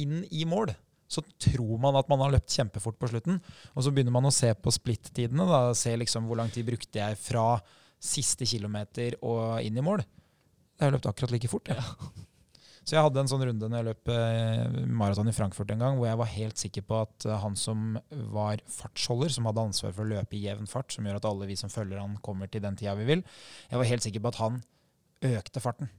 [0.00, 0.72] inn i mål
[1.06, 3.40] så tror man at man har løpt kjempefort på slutten,
[3.74, 5.46] og så begynner man å se på splittidene.
[5.46, 7.60] da, Se liksom hvor lang tid brukte jeg fra
[8.02, 10.02] siste kilometer og inn i mål.
[10.76, 11.70] Jeg har løpt akkurat like fort.
[11.70, 12.24] jeg.
[12.86, 15.96] Så jeg hadde en sånn runde når jeg løp eh, maraton i Frankfurt en gang,
[15.98, 17.96] hvor jeg var helt sikker på at eh, han som
[18.30, 21.48] var fartsholder, som hadde ansvar for å løpe i jevn fart, som gjør at alle
[21.50, 23.24] vi som følger han, kommer til den tida vi vil,
[23.72, 24.60] jeg var helt sikker på at han
[25.24, 25.90] økte farten.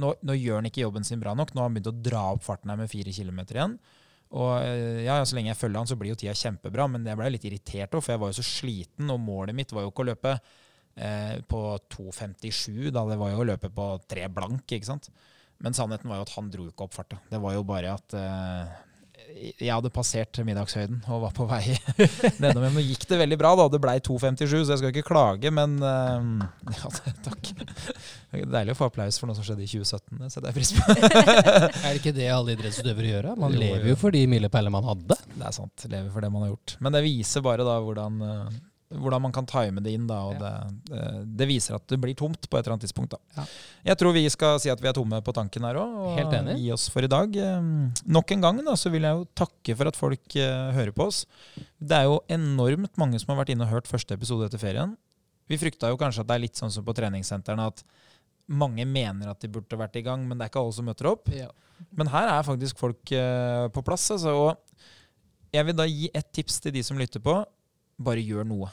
[0.00, 1.52] Nå, nå gjør han ikke jobben sin bra nok.
[1.54, 3.76] Nå har han begynt å dra opp farten her med fire kilometer igjen.
[4.34, 7.20] Og eh, ja, Så lenge jeg følger han, så blir jo tida kjempebra, men jeg
[7.20, 9.92] ble litt irritert òg, for jeg var jo så sliten, og målet mitt var jo
[9.92, 11.60] ikke å løpe eh, på
[11.94, 15.10] 2,57, da det var jo å løpe på tre blank, ikke sant.
[15.62, 17.20] Men sannheten var jo at han dro ikke opp farta.
[17.30, 18.74] Det var jo bare at eh,
[19.34, 21.62] jeg hadde passert middagshøyden og var på vei
[22.42, 22.70] nedover.
[22.70, 23.66] Men gikk det veldig bra, da.
[23.72, 26.92] Det blei 2,57, så jeg skal ikke klage, men uh, ja,
[27.26, 27.50] takk.
[27.54, 30.20] Det er deilig å få applaus for noe som skjedde i 2017.
[30.22, 30.86] Det setter jeg pris på.
[31.84, 33.30] Er det ikke det alle idrettsutøvere gjør?
[33.38, 33.96] Man Jo, lever jo.
[34.00, 35.18] for de milepælene man hadde.
[35.34, 35.86] Det er sant.
[35.90, 36.76] Lever for det man har gjort.
[36.86, 38.56] Men det viser bare da hvordan, eh,
[38.94, 40.06] hvordan man kan time det inn.
[40.08, 40.52] da, og det,
[40.90, 41.02] det,
[41.40, 43.16] det viser at det blir tomt på et eller annet tidspunkt.
[43.36, 43.44] Ja.
[43.90, 46.36] Jeg tror vi skal si at vi er tomme på tanken her òg, og Helt
[46.38, 46.56] enig.
[46.62, 47.36] gi oss for i dag.
[48.06, 51.08] Nok en gang da, så vil jeg jo takke for at folk eh, hører på
[51.10, 51.24] oss.
[51.78, 54.96] Det er jo enormt mange som har vært inne og hørt første episode etter ferien.
[55.50, 57.82] Vi frykta jo kanskje at det er litt sånn som på treningssentrene, at
[58.48, 61.08] mange mener at de burde vært i gang, men det er ikke alle som møter
[61.08, 61.28] opp.
[61.96, 64.06] Men her er faktisk folk eh, på plass.
[64.14, 67.38] Altså, og jeg vil da gi et tips til de som lytter på.
[68.04, 68.68] Bare gjør noe.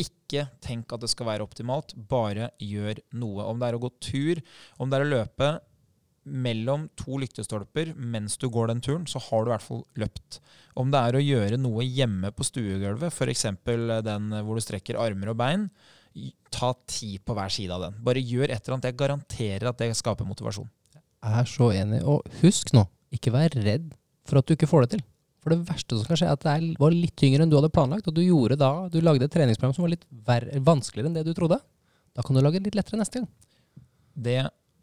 [0.00, 3.46] Ikke tenk at det skal være optimalt, bare gjør noe.
[3.50, 4.40] Om det er å gå tur,
[4.80, 5.50] om det er å løpe
[6.30, 10.40] mellom to lyktestolper mens du går den turen, så har du i hvert fall løpt.
[10.78, 13.46] Om det er å gjøre noe hjemme på stuegulvet, f.eks.
[14.06, 15.70] den hvor du strekker armer og bein,
[16.50, 17.98] ta ti på hver side av den.
[18.04, 18.90] Bare gjør et eller annet.
[18.90, 20.68] Jeg garanterer at det skaper motivasjon.
[20.94, 22.02] Jeg er så enig.
[22.08, 22.84] Og husk nå,
[23.14, 23.90] ikke vær redd
[24.28, 25.06] for at du ikke får det til.
[25.40, 27.72] For det verste som kan skje, er at det var litt tyngre enn du hadde
[27.72, 28.22] planlagt, og du
[28.60, 30.06] da, du lagde et treningsprogram som var litt
[30.66, 31.60] vanskeligere enn det du trodde.
[32.16, 33.30] Da kan du lage det litt lettere neste gang.
[34.12, 34.40] Det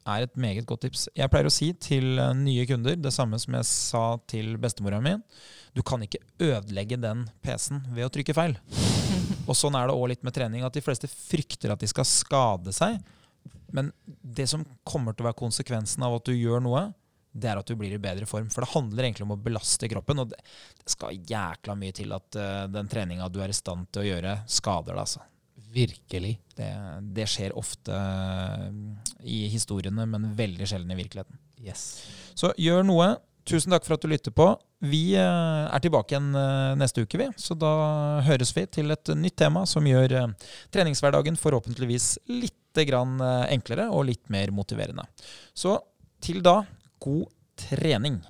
[0.07, 1.07] er et meget godt tips.
[1.17, 5.01] Jeg pleier å si til eh, nye kunder det samme som jeg sa til bestemora
[5.03, 5.17] mi.
[5.75, 8.55] Du kan ikke ødelegge den PC-en ved å trykke feil.
[9.47, 12.07] Og sånn er det òg litt med trening, at de fleste frykter at de skal
[12.07, 12.97] skade seg.
[13.75, 16.87] Men det som kommer til å være konsekvensen av at du gjør noe,
[17.37, 18.49] det er at du blir i bedre form.
[18.53, 20.41] For det handler egentlig om å belaste kroppen, og det,
[20.81, 24.07] det skal jækla mye til at uh, den treninga du er i stand til å
[24.11, 25.25] gjøre, skader deg, altså.
[25.77, 26.37] Virkelig.
[26.57, 26.67] Det,
[27.13, 28.69] det skjer ofte eh,
[29.29, 31.37] i historiene, men veldig sjelden i virkeligheten.
[31.61, 31.83] Yes.
[32.39, 33.09] Så gjør noe.
[33.47, 34.47] Tusen takk for at du lytter på.
[34.87, 36.31] Vi eh, er tilbake igjen
[36.79, 37.27] neste uke, vi.
[37.37, 37.73] Så da
[38.25, 40.15] høres vi til et nytt tema som gjør
[40.73, 45.05] treningshverdagen forhåpentligvis litt enklere og litt mer motiverende.
[45.57, 45.75] Så
[46.23, 46.61] til da,
[46.99, 48.21] God trening!